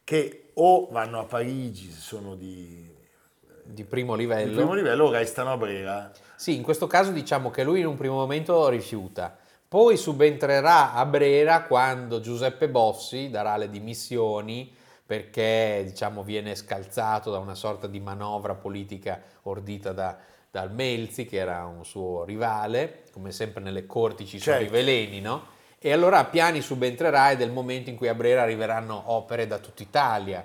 che 0.03 0.51
o 0.53 0.87
vanno 0.91 1.19
a 1.19 1.23
Parigi 1.25 1.89
se 1.89 1.99
sono 1.99 2.35
di, 2.35 2.87
Di 3.63 3.83
primo 3.85 4.15
di 4.15 4.21
livello. 4.21 4.53
primo 4.55 4.73
livello 4.75 5.05
o 5.05 5.11
restano 5.11 5.53
a 5.53 5.57
Brera. 5.57 6.11
Sì, 6.35 6.55
in 6.55 6.61
questo 6.61 6.85
caso 6.85 7.09
diciamo 7.11 7.49
che 7.49 7.63
lui 7.63 7.79
in 7.79 7.87
un 7.87 7.97
primo 7.97 8.15
momento 8.15 8.69
rifiuta, 8.69 9.35
poi 9.67 9.97
subentrerà 9.97 10.93
a 10.93 11.03
Brera 11.07 11.63
quando 11.63 12.19
Giuseppe 12.19 12.69
Bossi 12.69 13.31
darà 13.31 13.57
le 13.57 13.71
dimissioni 13.71 14.71
perché 15.13 15.83
diciamo, 15.85 16.23
viene 16.23 16.55
scalzato 16.55 17.29
da 17.29 17.37
una 17.37 17.53
sorta 17.53 17.85
di 17.85 17.99
manovra 17.99 18.55
politica 18.55 19.21
ordita 19.43 19.91
da, 19.91 20.17
dal 20.49 20.73
Melzi, 20.73 21.27
che 21.27 21.37
era 21.37 21.65
un 21.65 21.85
suo 21.85 22.23
rivale, 22.23 23.03
come 23.11 23.31
sempre 23.31 23.61
nelle 23.61 23.85
corti 23.85 24.25
ci 24.25 24.39
sono 24.39 24.57
Certo. 24.57 24.73
i 24.73 24.75
veleni, 24.75 25.21
no? 25.21 25.49
E 25.77 25.91
allora 25.91 26.17
Appiani 26.17 26.61
subentrerà 26.61 27.29
ed 27.29 27.41
è 27.41 27.43
il 27.43 27.51
momento 27.51 27.91
in 27.91 27.95
cui 27.95 28.07
a 28.07 28.15
Brera 28.15 28.41
arriveranno 28.41 29.03
opere 29.11 29.45
da 29.45 29.59
tutta 29.59 29.83
Italia, 29.83 30.43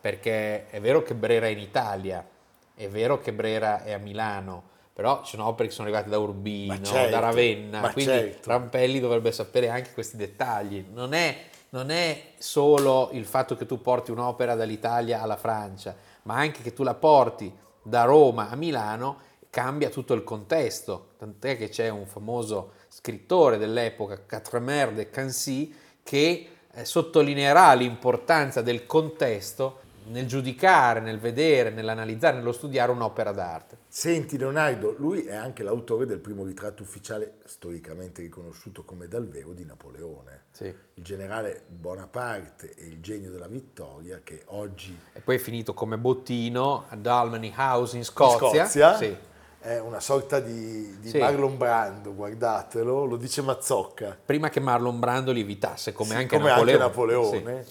perché 0.00 0.68
è 0.70 0.80
vero 0.80 1.02
che 1.02 1.14
Brera 1.14 1.46
è 1.46 1.50
in 1.50 1.58
Italia, 1.58 2.24
è 2.72 2.88
vero 2.88 3.18
che 3.18 3.32
Brera 3.32 3.82
è 3.82 3.94
a 3.94 3.98
Milano, 3.98 4.62
però 4.92 5.24
ci 5.24 5.30
sono 5.30 5.48
opere 5.48 5.70
che 5.70 5.74
sono 5.74 5.88
arrivate 5.88 6.08
da 6.08 6.18
Urbino, 6.18 6.80
certo, 6.82 7.10
da 7.10 7.18
Ravenna, 7.18 7.80
quindi 7.90 8.12
certo. 8.12 8.48
Rampelli 8.48 9.00
dovrebbe 9.00 9.32
sapere 9.32 9.70
anche 9.70 9.92
questi 9.92 10.16
dettagli. 10.16 10.86
Non 10.92 11.14
è, 11.14 11.36
non 11.74 11.90
è 11.90 12.34
solo 12.38 13.08
il 13.12 13.24
fatto 13.24 13.56
che 13.56 13.66
tu 13.66 13.80
porti 13.80 14.12
un'opera 14.12 14.54
dall'Italia 14.54 15.20
alla 15.20 15.36
Francia, 15.36 15.96
ma 16.22 16.36
anche 16.36 16.62
che 16.62 16.72
tu 16.72 16.84
la 16.84 16.94
porti 16.94 17.52
da 17.82 18.04
Roma 18.04 18.48
a 18.48 18.54
Milano, 18.54 19.18
cambia 19.50 19.88
tutto 19.88 20.14
il 20.14 20.22
contesto. 20.22 21.08
Tant'è 21.18 21.56
che 21.58 21.70
c'è 21.70 21.88
un 21.88 22.06
famoso 22.06 22.74
scrittore 22.86 23.58
dell'epoca, 23.58 24.20
Quatremer 24.20 24.92
de 24.92 25.10
Cancy, 25.10 25.74
che 26.04 26.48
eh, 26.72 26.84
sottolineerà 26.84 27.72
l'importanza 27.74 28.62
del 28.62 28.86
contesto 28.86 29.80
nel 30.06 30.26
giudicare, 30.26 31.00
nel 31.00 31.18
vedere, 31.18 31.70
nell'analizzare, 31.70 32.36
nello 32.36 32.52
studiare 32.52 32.90
un'opera 32.92 33.32
d'arte. 33.32 33.78
Senti 33.88 34.36
Leonardo, 34.36 34.94
lui 34.98 35.24
è 35.24 35.34
anche 35.34 35.62
l'autore 35.62 36.06
del 36.06 36.18
primo 36.18 36.44
ritratto 36.44 36.82
ufficiale 36.82 37.34
storicamente 37.44 38.22
riconosciuto 38.22 38.82
come 38.84 39.08
dal 39.08 39.26
vero 39.26 39.52
di 39.52 39.64
Napoleone. 39.64 40.42
Sì. 40.50 40.64
Il 40.94 41.02
generale 41.02 41.62
Bonaparte 41.68 42.74
e 42.74 42.86
il 42.86 43.00
genio 43.00 43.30
della 43.30 43.48
vittoria 43.48 44.20
che 44.22 44.42
oggi 44.46 44.96
E 45.12 45.20
poi 45.20 45.36
è 45.36 45.38
finito 45.38 45.74
come 45.74 45.96
bottino 45.98 46.84
ad 46.88 47.06
Albany 47.06 47.52
House 47.56 47.96
in 47.96 48.04
Scozia. 48.04 48.66
Scozia 48.66 48.96
Sì. 48.96 49.16
è 49.60 49.78
una 49.78 50.00
sorta 50.00 50.40
di, 50.40 50.98
di 51.00 51.08
Sì. 51.08 51.18
Marlon 51.18 51.56
Brando, 51.56 52.14
guardatelo, 52.14 53.04
lo 53.04 53.16
dice 53.16 53.42
Mazzocca. 53.42 54.16
Prima 54.24 54.48
che 54.50 54.60
Marlon 54.60 54.98
Brando 54.98 55.32
lievitasse, 55.32 55.92
come 55.92 56.10
Sì, 56.10 56.16
anche 56.16 56.36
come 56.36 56.50
Napoleone. 56.50 56.78
Napoleone. 56.78 57.64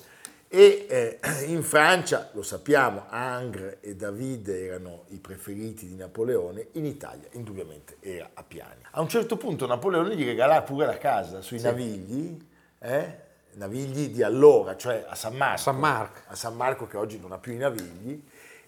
E 0.56 0.86
eh, 0.88 1.20
in 1.50 1.64
Francia, 1.64 2.30
lo 2.34 2.44
sappiamo, 2.44 3.06
Angre 3.10 3.80
e 3.82 3.96
Davide 3.96 4.68
erano 4.68 5.06
i 5.08 5.18
preferiti 5.18 5.88
di 5.88 5.96
Napoleone, 5.96 6.68
in 6.74 6.86
Italia 6.86 7.28
indubbiamente 7.32 7.98
era 8.02 8.30
Appiani. 8.36 8.84
A 8.92 9.02
un 9.02 9.10
certo 9.10 9.36
punto 9.36 9.66
Napoleone 9.66 10.16
gli 10.16 10.24
regalò 10.24 10.62
pure 10.62 10.86
la 10.86 11.00
casa 11.00 11.42
sui 11.42 11.60
Navigli, 11.60 12.38
eh? 12.78 13.22
Navigli 13.54 14.10
di 14.10 14.22
allora, 14.22 14.78
cioè 14.78 15.04
a 15.08 15.16
San 15.16 15.36
Marco. 15.36 15.58
San 15.58 15.80
Marco. 15.80 16.20
A 16.28 16.36
San 16.36 16.56
Marco 16.56 16.86
che 16.86 16.98
oggi 16.98 17.20
non 17.20 17.32
ha 17.32 17.40
più 17.40 17.54
i 17.54 17.58
Navigli, 17.58 18.24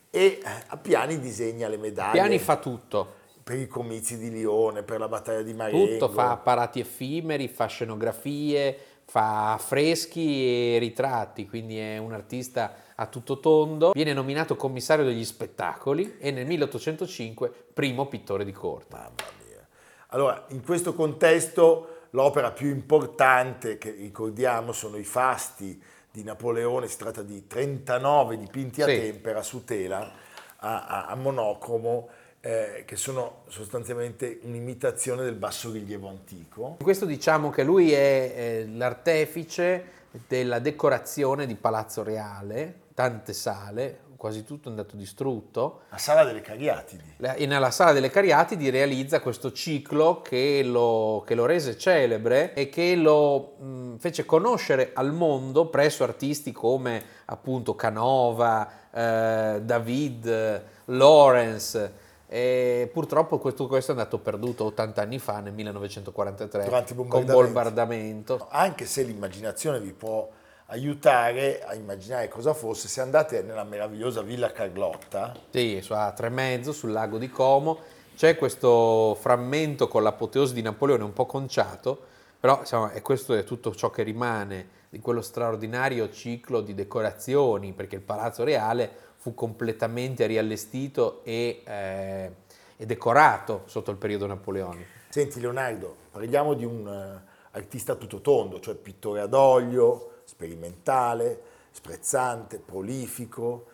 e 0.10 0.26
eh, 0.26 0.41
Appiani 0.65 1.19
disegna 1.19 1.67
le 1.67 1.78
medaglie 1.78 2.13
Piani 2.13 2.39
fa 2.39 2.58
tutto. 2.58 3.13
per 3.43 3.60
i 3.60 3.67
comizi 3.67 4.17
di 4.17 4.32
Lione, 4.32 4.82
per 4.82 4.98
la 4.98 5.08
battaglia 5.08 5.43
di 5.43 5.54
Marengo. 5.54 5.86
Tutto, 5.86 6.10
fa 6.10 6.32
apparati 6.32 6.80
effimeri, 6.80 7.48
fa 7.48 7.67
scenografie, 7.67 8.76
fa 9.05 9.53
affreschi 9.53 10.75
e 10.75 10.77
ritratti, 10.79 11.47
quindi 11.47 11.77
è 11.79 11.97
un 11.97 12.11
artista 12.13 12.75
a 12.95 13.05
tutto 13.07 13.39
tondo. 13.39 13.91
Viene 13.93 14.13
nominato 14.13 14.55
commissario 14.55 15.05
degli 15.05 15.23
spettacoli 15.25 16.17
e 16.19 16.31
nel 16.31 16.45
1805 16.45 17.51
primo 17.73 18.07
pittore 18.07 18.43
di 18.45 18.51
corte. 18.51 18.95
Mamma 18.95 19.09
mia. 19.47 19.65
Allora, 20.09 20.45
in 20.49 20.63
questo 20.63 20.93
contesto, 20.93 22.07
l'opera 22.11 22.51
più 22.51 22.69
importante 22.69 23.77
che 23.77 23.91
ricordiamo 23.91 24.71
sono 24.71 24.97
i 24.97 25.03
fasti 25.03 25.81
di 26.11 26.23
Napoleone, 26.23 26.87
si 26.87 26.97
tratta 26.97 27.21
di 27.21 27.45
39 27.45 28.37
dipinti 28.37 28.81
a 28.81 28.85
Sì. 28.87 28.95
tempera 28.99 29.41
su 29.43 29.65
tela, 29.65 30.09
a, 30.57 30.85
a- 30.85 31.05
a 31.07 31.15
monocromo, 31.15 32.07
eh, 32.45 32.84
che 32.86 32.95
sono 32.95 33.38
sostanzialmente 33.47 34.39
un'imitazione 34.43 35.23
del 35.23 35.34
bassorilievo 35.34 36.08
antico. 36.08 36.77
Questo 36.79 37.05
diciamo 37.05 37.49
che 37.49 37.63
lui 37.63 37.91
è 37.91 38.34
eh, 38.36 38.67
l'artefice 38.67 39.93
della 40.27 40.60
decorazione 40.60 41.47
di 41.47 41.55
Palazzo 41.55 42.03
Reale, 42.03 42.81
tante 42.93 43.34
sale, 43.34 44.01
quasi 44.15 44.43
tutto 44.43 44.67
è 44.67 44.69
andato 44.69 44.95
distrutto. 44.95 45.81
La 45.89 45.97
sala 45.97 46.23
delle 46.23 46.41
Cariatidi. 46.41 47.15
La- 47.17 47.34
E 47.34 47.47
nella 47.47 47.71
sala 47.71 47.93
delle 47.93 48.12
Cariatidi 48.12 48.69
realizza 48.69 49.21
questo 49.21 49.51
ciclo 49.51 50.21
che 50.21 50.62
lo, 50.63 51.23
che 51.25 51.34
lo 51.34 51.47
rese 51.47 51.79
celebre 51.79 52.53
e 52.53 52.69
che 52.69 52.95
lo 52.95 53.55
mh, 53.58 53.95
fece 53.97 54.23
conoscere 54.23 54.91
al 54.93 55.12
mondo 55.13 55.65
presso 55.65 56.03
artisti 56.03 56.51
come 56.51 57.03
appunto 57.25 57.73
Canova, 57.75 58.69
eh, 58.93 59.62
David, 59.63 60.63
Lawrence. 60.86 62.03
E 62.27 62.89
purtroppo 62.91 63.38
questo, 63.38 63.67
questo 63.67 63.91
è 63.91 63.95
andato 63.95 64.17
perduto 64.17 64.65
80 64.65 65.01
anni 65.01 65.19
fa, 65.19 65.39
nel 65.39 65.53
1943, 65.53 66.63
Durante 66.63 66.93
i 66.93 66.95
con 66.95 67.25
bombardamento. 67.25 68.47
Anche 68.49 68.85
se 68.85 69.03
l'immaginazione 69.03 69.79
vi 69.79 69.93
può 69.93 70.27
aiutare 70.67 71.63
a 71.63 71.75
immaginare 71.75 72.27
cosa 72.27 72.53
fosse, 72.53 72.88
se 72.88 73.01
andate 73.01 73.43
nella 73.43 73.63
meravigliosa 73.63 74.21
Villa 74.21 74.51
Carlotta, 74.51 75.35
Sì, 75.51 75.83
a 75.89 76.11
Tremezzo, 76.11 76.71
sul 76.71 76.91
lago 76.91 77.17
di 77.17 77.29
Como, 77.29 77.79
c'è 78.15 78.35
questo 78.35 79.15
frammento 79.19 79.88
con 79.88 80.01
l'apoteosi 80.01 80.53
di 80.53 80.61
Napoleone 80.61 81.03
un 81.03 81.13
po' 81.13 81.25
conciato, 81.25 82.13
però 82.39 82.60
insomma, 82.60 82.91
e 82.91 83.02
questo 83.02 83.34
è 83.34 83.43
tutto 83.43 83.74
ciò 83.74 83.89
che 83.89 84.04
rimane 84.04 84.69
di 84.89 85.00
quello 85.00 85.21
straordinario 85.21 86.10
ciclo 86.10 86.62
di 86.62 86.74
decorazioni, 86.74 87.74
perché 87.74 87.95
il 87.95 88.02
Palazzo 88.02 88.43
Reale 88.43 89.04
fu 89.17 89.34
completamente 89.34 90.26
riallestito 90.26 91.21
e, 91.24 91.62
eh, 91.65 92.32
e 92.78 92.86
decorato 92.86 93.63
sotto 93.65 93.91
il 93.91 93.98
periodo 93.98 94.28
napoleonico. 94.28 94.89
Senti 95.10 95.39
Leonardo, 95.39 95.95
parliamo 96.12 96.54
di 96.54 96.65
un 96.65 96.88
eh, 96.88 97.32
artista 97.52 97.95
tutto 97.95 98.21
tondo, 98.21 98.60
cioè 98.60 98.76
pittore 98.76 99.21
ad 99.21 99.34
olio, 99.34 100.21
sperimentale, 100.26 101.41
sprezzante, 101.71 102.60
prolifico, 102.60 103.65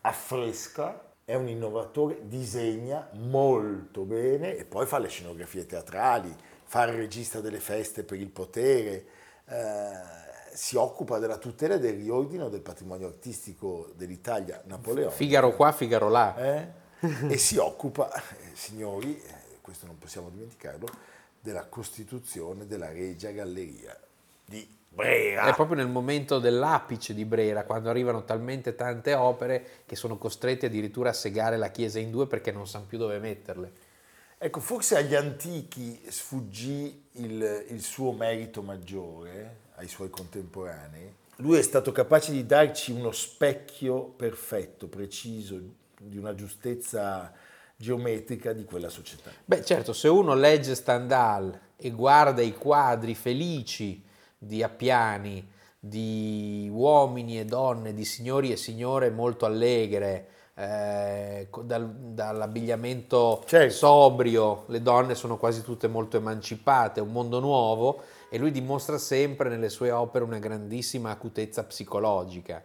affresca, 0.00 1.04
è 1.24 1.34
un 1.34 1.48
innovatore, 1.48 2.20
disegna 2.22 3.08
molto 3.12 4.02
bene 4.02 4.56
e 4.56 4.64
poi 4.64 4.86
fa 4.86 4.98
le 4.98 5.08
scenografie 5.08 5.66
teatrali, 5.66 6.34
fa 6.68 6.84
il 6.84 6.92
regista 6.92 7.40
delle 7.40 7.60
feste 7.60 8.04
per 8.04 8.20
il 8.20 8.28
potere, 8.28 9.06
eh, 9.46 9.90
si 10.52 10.76
occupa 10.76 11.18
della 11.18 11.38
tutela 11.38 11.76
e 11.76 11.78
del 11.78 11.94
riordino 11.94 12.50
del 12.50 12.60
patrimonio 12.60 13.06
artistico 13.06 13.90
dell'Italia 13.96 14.60
napoleonica. 14.66 15.16
Figaro 15.16 15.56
qua, 15.56 15.72
Figaro 15.72 16.10
là. 16.10 16.36
Eh? 16.36 16.68
e 17.26 17.38
si 17.38 17.56
occupa, 17.56 18.12
eh, 18.12 18.22
signori, 18.52 19.16
eh, 19.16 19.34
questo 19.62 19.86
non 19.86 19.96
possiamo 19.96 20.28
dimenticarlo, 20.28 20.86
della 21.40 21.64
costituzione 21.64 22.66
della 22.66 22.92
Regia 22.92 23.30
Galleria 23.30 23.98
di 24.44 24.68
Brera. 24.90 25.46
È 25.46 25.54
proprio 25.54 25.78
nel 25.78 25.88
momento 25.88 26.38
dell'apice 26.38 27.14
di 27.14 27.24
Brera, 27.24 27.64
quando 27.64 27.88
arrivano 27.88 28.24
talmente 28.24 28.74
tante 28.74 29.14
opere 29.14 29.64
che 29.86 29.96
sono 29.96 30.18
costretti 30.18 30.66
addirittura 30.66 31.10
a 31.10 31.14
segare 31.14 31.56
la 31.56 31.70
chiesa 31.70 31.98
in 31.98 32.10
due 32.10 32.26
perché 32.26 32.52
non 32.52 32.66
sanno 32.66 32.84
più 32.86 32.98
dove 32.98 33.18
metterle. 33.18 33.86
Ecco, 34.40 34.60
forse 34.60 34.96
agli 34.96 35.16
antichi 35.16 36.00
sfuggì 36.08 37.06
il, 37.14 37.66
il 37.70 37.82
suo 37.82 38.12
merito 38.12 38.62
maggiore, 38.62 39.66
ai 39.74 39.88
suoi 39.88 40.10
contemporanei. 40.10 41.12
Lui 41.36 41.58
è 41.58 41.62
stato 41.62 41.90
capace 41.90 42.30
di 42.30 42.46
darci 42.46 42.92
uno 42.92 43.10
specchio 43.10 44.04
perfetto, 44.04 44.86
preciso, 44.86 45.60
di 46.00 46.16
una 46.18 46.36
giustezza 46.36 47.32
geometrica 47.74 48.52
di 48.52 48.62
quella 48.64 48.88
società. 48.88 49.32
Beh, 49.44 49.64
certo, 49.64 49.92
se 49.92 50.06
uno 50.06 50.34
legge 50.34 50.76
Stendhal 50.76 51.58
e 51.76 51.90
guarda 51.90 52.40
i 52.40 52.54
quadri 52.54 53.16
felici 53.16 54.00
di 54.38 54.62
Appiani, 54.62 55.50
di 55.80 56.68
uomini 56.72 57.40
e 57.40 57.44
donne, 57.44 57.92
di 57.92 58.04
signori 58.04 58.52
e 58.52 58.56
signore 58.56 59.10
molto 59.10 59.46
allegre, 59.46 60.28
eh, 60.58 61.48
dal, 61.62 61.88
dall'abbigliamento 61.88 63.42
Certo. 63.46 63.74
sobrio, 63.74 64.64
le 64.66 64.82
donne 64.82 65.14
sono 65.14 65.36
quasi 65.36 65.62
tutte 65.62 65.86
molto 65.86 66.16
emancipate, 66.16 67.00
un 67.00 67.12
mondo 67.12 67.38
nuovo 67.38 68.02
e 68.28 68.38
lui 68.38 68.50
dimostra 68.50 68.98
sempre 68.98 69.48
nelle 69.48 69.68
sue 69.68 69.92
opere 69.92 70.24
una 70.24 70.38
grandissima 70.38 71.10
acutezza 71.10 71.62
psicologica. 71.62 72.64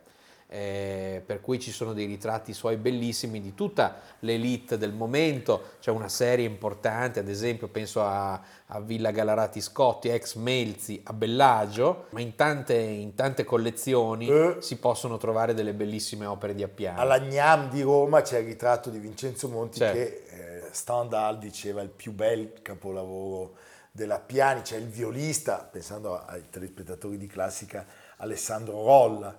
Eh, 0.56 1.24
per 1.26 1.42
cui 1.42 1.60
ci 1.60 1.72
sono 1.72 1.94
dei 1.94 2.06
ritratti 2.06 2.54
suoi 2.54 2.78
bellissimi 2.78 3.42
di 3.42 3.56
tutta 3.56 3.96
l'elite 4.20 4.78
del 4.78 4.94
momento, 4.94 5.72
c'è 5.80 5.90
una 5.90 6.10
serie 6.10 6.46
importante, 6.46 7.20
ad 7.20 7.28
esempio 7.28 7.68
penso 7.70 8.04
a, 8.04 8.40
a 8.68 8.80
Villa 8.80 9.10
Galarati 9.10 9.62
Scotti, 9.62 10.10
ex 10.10 10.36
Melzi, 10.36 11.02
a 11.06 11.14
Bellagio, 11.14 12.06
ma 12.12 12.22
in 12.22 12.36
tante, 12.36 12.76
in 12.76 13.16
tante 13.16 13.44
collezioni 13.44 14.28
Eh. 14.28 14.58
si 14.60 14.78
possono 14.78 15.18
trovare 15.18 15.56
delle 15.56 15.74
bellissime 15.74 16.28
opere 16.28 16.54
di 16.54 16.62
Appiano. 16.62 17.00
Alla 17.00 17.20
Gnam 17.20 17.70
di 17.70 17.82
Roma 17.82 18.22
c'è 18.22 18.38
il 18.38 18.46
ritratto 18.46 18.92
di 18.92 19.00
Vincenzo 19.00 19.50
Monti 19.50 19.80
Certo. 19.80 19.98
che 19.98 20.24
eh, 20.30 20.68
Stendhal 20.70 21.40
diceva 21.40 21.82
il 21.82 21.90
più 21.90 22.12
bel 22.12 22.62
capolavoro 22.62 23.56
della 23.92 24.20
Piani, 24.20 24.62
c'è 24.62 24.78
il 24.78 24.88
violista, 24.88 25.68
pensando 25.72 26.24
ai 26.26 26.44
telespettatori 26.52 27.18
di 27.18 27.26
classica, 27.26 27.86
Alessandro 28.18 28.84
Rolla. 28.86 29.36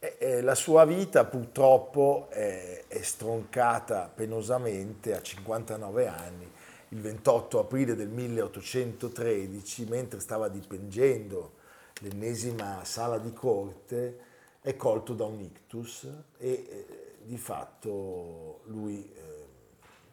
E- 0.00 0.16
e 0.18 0.40
la 0.42 0.54
sua 0.54 0.84
vita 0.84 1.24
purtroppo 1.24 2.28
è, 2.30 2.84
è 2.86 3.02
stroncata 3.02 4.10
penosamente 4.14 5.14
a 5.14 5.20
59 5.20 6.06
anni, 6.06 6.50
il 6.90 7.00
28 7.00 7.58
aprile 7.58 7.96
del 7.96 8.08
1813, 8.08 9.84
mentre 9.86 10.20
stava 10.20 10.48
dipingendo 10.48 11.54
l'ennesima 12.00 12.84
sala 12.84 13.18
di 13.18 13.32
corte, 13.32 14.26
è 14.60 14.76
colto 14.76 15.14
da 15.14 15.24
un 15.24 15.40
ictus 15.40 16.06
e 16.38 16.48
eh, 16.48 16.86
di 17.24 17.36
fatto 17.36 18.60
lui 18.66 19.12
eh, 19.14 19.46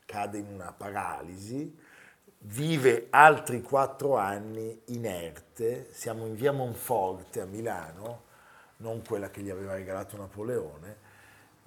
cade 0.05 0.39
in 0.39 0.47
una 0.47 0.73
paralisi, 0.75 1.77
vive 2.39 3.07
altri 3.09 3.61
quattro 3.61 4.17
anni 4.17 4.81
inerte, 4.85 5.89
siamo 5.91 6.25
in 6.25 6.35
via 6.35 6.51
Monforte 6.51 7.41
a 7.41 7.45
Milano, 7.45 8.23
non 8.77 9.01
quella 9.01 9.29
che 9.29 9.41
gli 9.41 9.49
aveva 9.49 9.73
regalato 9.73 10.17
Napoleone, 10.17 11.13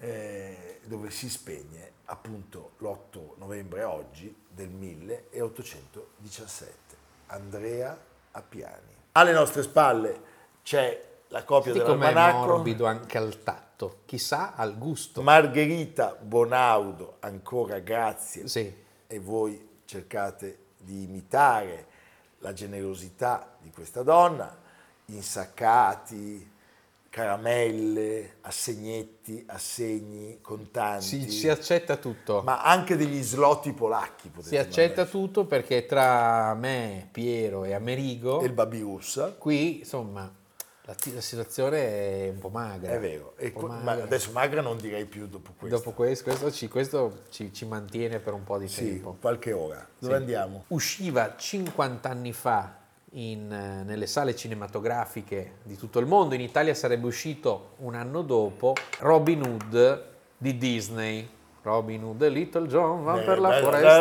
eh, 0.01 0.81
dove 0.85 1.11
si 1.11 1.29
spegne 1.29 1.92
appunto 2.07 2.73
l'8 2.79 3.35
novembre 3.37 3.85
oggi 3.85 4.35
del 4.49 4.68
1817. 4.68 6.97
Andrea 7.27 7.97
Appiani. 8.33 8.97
Alle 9.12 9.33
nostre 9.33 9.62
spalle 9.62 10.21
c'è 10.62 11.05
la 11.29 11.44
copia 11.44 11.73
com'è 11.73 11.85
dell'almanacco. 11.85 12.47
morbido 12.47 12.87
anche 12.87 13.18
al 13.18 13.42
tatto, 13.42 14.01
chissà 14.05 14.55
al 14.55 14.79
gusto. 14.79 15.23
Margherita 15.23 16.16
Bonaudo, 16.21 17.16
ancora 17.21 17.79
grazie. 17.81 18.49
Sì. 18.49 18.73
E 19.07 19.18
voi 19.18 19.81
cercate 19.85 20.66
di 20.79 21.03
imitare 21.03 21.87
la 22.38 22.53
generosità 22.53 23.57
di 23.59 23.71
questa 23.71 24.03
donna, 24.03 24.57
insaccati, 25.07 26.51
caramelle, 27.11 28.37
assegnetti, 28.42 29.42
assegni, 29.47 30.38
contanti, 30.40 31.05
Si, 31.05 31.31
si 31.31 31.49
accetta 31.49 31.97
tutto. 31.97 32.42
ma 32.44 32.62
anche 32.62 32.97
degli 32.97 33.23
slotti 33.23 33.73
polacchi. 33.73 34.31
Si 34.40 34.57
accetta 34.57 35.03
mandare. 35.03 35.11
tutto 35.11 35.44
perché 35.47 35.87
tra 35.87 36.55
me, 36.55 37.09
Piero 37.11 37.64
e 37.64 37.75
Amerigo, 37.75 38.40
E 38.40 38.47
il 38.47 38.53
Babirussa, 38.53 39.33
qui 39.33 39.79
insomma 39.81 40.33
la, 40.83 40.94
la 41.12 41.21
situazione 41.21 42.27
è 42.27 42.29
un 42.31 42.38
po' 42.38 42.49
magra. 42.51 42.92
è 42.92 42.99
vero. 43.01 43.35
Co- 43.53 43.66
ma 43.66 43.79
magra. 43.81 44.05
adesso 44.05 44.31
magra 44.33 44.61
non 44.61 44.79
direi 44.79 45.05
più 45.05 45.27
dopo 45.27 45.53
questo. 45.57 45.77
Dopo 45.77 45.92
questo, 45.92 46.25
questo, 46.25 46.51
ci, 46.51 46.68
questo 46.68 47.23
ci, 47.31 47.53
ci 47.53 47.66
mantiene 47.66 48.21
per 48.21 48.33
un 48.33 48.44
po' 48.44 48.59
di 48.59 48.68
sì, 48.68 48.85
tempo. 48.85 49.16
qualche 49.21 49.53
ora. 49.53 49.87
Dove 49.99 50.14
Sì. 50.14 50.18
andiamo? 50.21 50.64
Usciva 50.68 51.35
50 51.37 52.09
anni 52.09 52.33
fa 52.33 52.77
in, 53.12 53.51
eh, 53.51 53.83
nelle 53.85 54.07
sale 54.07 54.37
cinematografiche 54.37 55.57
di 55.62 55.77
tutto 55.77 55.99
il 55.99 56.07
mondo, 56.07 56.35
in 56.35 56.40
Italia 56.40 56.75
sarebbe 56.75 57.07
uscito 57.07 57.71
un 57.79 57.94
anno 57.94 58.23
dopo 58.23 58.75
Robin 59.01 59.42
Hood 59.42 60.05
di 60.37 60.59
Disney. 60.59 61.29
Robin 61.62 62.03
Hood 62.03 62.23
e 62.23 62.29
Little 62.29 62.66
John 62.66 63.03
va 63.05 63.18
per 63.18 63.38
la 63.40 63.61
foresta. 63.61 64.01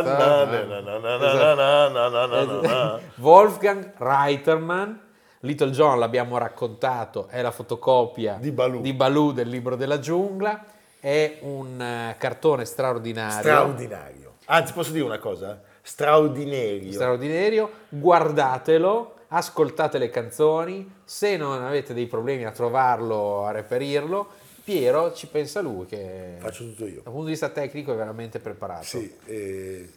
Esatto. 2.39 3.02
Wolfgang 3.15 3.93
Reitermann, 3.98 4.93
Little 5.41 5.72
John 5.72 6.00
l'abbiamo 6.00 6.38
raccontato, 6.38 7.28
è 7.28 7.41
la 7.41 7.52
fotocopia 7.52 8.38
Di 8.39 8.93
Baloo. 8.93 9.32
del 9.32 9.50
libro 9.50 9.76
della 9.76 10.00
giungla, 10.00 10.63
è 11.00 11.39
un 11.41 11.82
eh, 11.82 12.15
cartone 12.17 12.63
straordinario. 12.65 13.39
Straordinario. 13.39 14.34
Anzi, 14.46 14.72
posso 14.72 14.91
dire 14.91 15.04
una 15.04 15.20
cosa? 15.20 15.62
Straordinario. 15.88 16.91
straordinario, 16.91 17.71
guardatelo, 17.88 19.15
ascoltate 19.30 19.97
le 19.97 20.10
canzoni, 20.10 20.91
se 21.06 21.38
non 21.38 21.63
avete 21.63 21.93
dei 21.93 22.08
problemi 22.08 22.45
a 22.45 22.52
trovarlo, 22.52 23.45
a 23.45 23.52
reperirlo, 23.52 24.28
Piero 24.65 25.13
ci 25.13 25.28
pensa 25.28 25.62
lui 25.62 25.86
che 25.86 26.36
Faccio 26.39 26.65
tutto 26.65 26.86
io. 26.86 26.95
dal 26.95 27.04
punto 27.13 27.23
di 27.23 27.30
vista 27.32 27.47
tecnico 27.47 27.93
è 27.93 27.95
veramente 27.95 28.39
preparato. 28.39 28.84
Sì, 28.84 29.10
eh, 29.28 29.89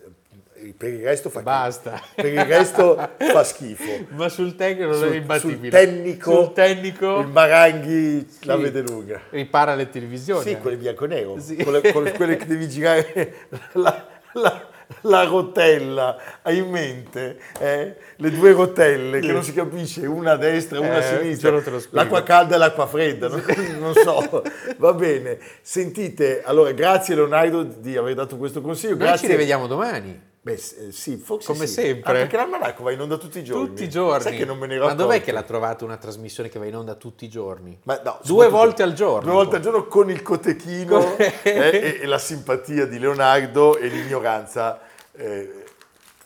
per 0.76 0.90
il 0.92 1.02
resto 1.02 1.28
fa 1.28 1.40
Basta. 1.42 2.00
Per 2.14 2.26
il 2.32 2.44
resto 2.44 2.94
fa 3.18 3.42
schifo. 3.42 4.06
Ma 4.10 4.28
sul 4.28 4.54
tecnico 4.54 4.92
non 4.92 5.12
è 5.12 5.16
imbattibile. 5.16 5.76
Sul 5.76 5.86
tecnico, 5.92 6.44
Sul 6.44 6.52
tecnico 6.52 7.18
il 7.18 7.26
Maranghi 7.26 8.28
la 8.42 8.54
sì, 8.54 8.62
vede 8.62 8.80
lunga. 8.82 9.20
Ripara 9.30 9.74
le 9.74 9.90
televisioni. 9.90 10.44
Sì, 10.44 10.56
quelle 10.58 10.76
bianco 10.76 11.04
e 11.06 11.08
nero, 11.08 11.40
Sì. 11.40 11.56
quelle, 11.56 11.80
quelle- 11.90 12.12
quelle 12.12 12.36
che 12.36 12.46
devi 12.46 12.68
girare 12.68 13.34
la, 13.72 14.06
la- 14.34 14.68
la 15.02 15.24
rotella, 15.24 16.16
hai 16.42 16.58
in 16.58 16.70
mente 16.70 17.38
eh? 17.58 17.96
le 18.16 18.30
due 18.30 18.52
rotelle 18.52 19.20
che 19.20 19.32
non 19.32 19.42
si 19.42 19.52
capisce, 19.52 20.06
una 20.06 20.32
a 20.32 20.36
destra 20.36 20.78
e 20.78 20.80
una 20.80 20.96
a 20.96 20.98
Eh, 20.98 21.18
sinistra, 21.18 21.60
l'acqua 21.90 22.22
calda 22.22 22.54
e 22.56 22.58
l'acqua 22.58 22.86
fredda, 22.86 23.28
non, 23.28 23.42
non 23.78 23.94
so, 23.94 24.42
va 24.78 24.92
bene. 24.92 25.38
Sentite, 25.62 26.42
allora 26.44 26.72
grazie 26.72 27.14
Leonardo 27.14 27.62
di 27.62 27.96
aver 27.96 28.14
dato 28.14 28.36
questo 28.36 28.60
consiglio, 28.60 28.96
Noi 28.96 29.06
grazie. 29.06 29.26
ci 29.26 29.32
rivediamo 29.32 29.66
domani. 29.66 30.28
Beh, 30.42 30.52
eh, 30.52 30.92
sì, 30.92 31.16
forse 31.18 31.46
Come 31.52 31.66
sì. 31.66 31.74
sempre. 31.74 32.10
Ah, 32.10 32.14
perché 32.14 32.36
l'almanacco 32.36 32.82
va 32.82 32.92
in 32.92 33.00
onda 33.00 33.18
tutti 33.18 33.38
i 33.40 33.44
giorni. 33.44 33.66
Tutti 33.68 33.84
i 33.84 33.90
giorni. 33.90 34.22
Sai 34.22 34.36
che 34.38 34.46
non 34.46 34.56
me 34.56 34.66
ne 34.66 34.76
ero 34.76 34.86
Ma 34.86 34.94
dov'è 34.94 35.22
che 35.22 35.32
l'ha 35.32 35.42
trovata 35.42 35.84
una 35.84 35.98
trasmissione 35.98 36.48
che 36.48 36.58
va 36.58 36.64
in 36.64 36.76
onda 36.76 36.94
tutti 36.94 37.26
i 37.26 37.28
giorni? 37.28 37.78
Ma 37.82 38.00
no, 38.02 38.18
Due 38.24 38.48
volte 38.48 38.82
al 38.82 38.94
giorno. 38.94 39.20
Due 39.20 39.32
volte 39.32 39.56
al 39.56 39.62
giorno 39.62 39.86
con 39.86 40.10
il 40.10 40.22
cotechino 40.22 41.16
eh, 41.18 41.34
e, 41.42 41.98
e 42.00 42.06
la 42.06 42.16
simpatia 42.18 42.86
di 42.86 42.98
Leonardo 42.98 43.76
e 43.76 43.88
l'ignoranza 43.88 44.80
eh, 45.12 45.64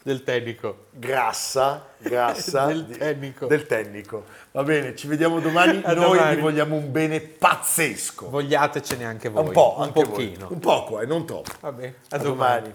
Del 0.01 0.23
tecnico. 0.23 0.85
grassa, 0.91 1.85
grassa 1.99 2.67
Del 2.67 2.87
tecnico. 2.97 3.47
del 3.47 3.67
tecnico. 3.67 4.25
Va 4.53 4.63
bene, 4.63 4.95
ci 4.95 5.09
vediamo 5.09 5.41
domani. 5.41 5.81
Noi 5.87 5.95
domani. 5.97 6.37
vi 6.37 6.41
vogliamo 6.43 6.77
un 6.77 6.93
bene 6.93 7.21
pazzesco. 7.21 8.29
Vogliatecene 8.31 9.05
anche 9.05 9.29
voi. 9.29 9.43
un 9.47 9.51
po', 9.51 9.75
un 9.79 9.91
pochino. 9.91 10.45
voi. 10.47 10.53
Un 10.53 10.59
poco, 10.61 11.01
eh, 11.01 11.07
non 11.07 11.27
troppo. 11.27 11.51
Vabbè, 11.59 11.95
a, 12.11 12.17
A 12.17 12.19
domani. 12.19 12.61
domani. 12.61 12.75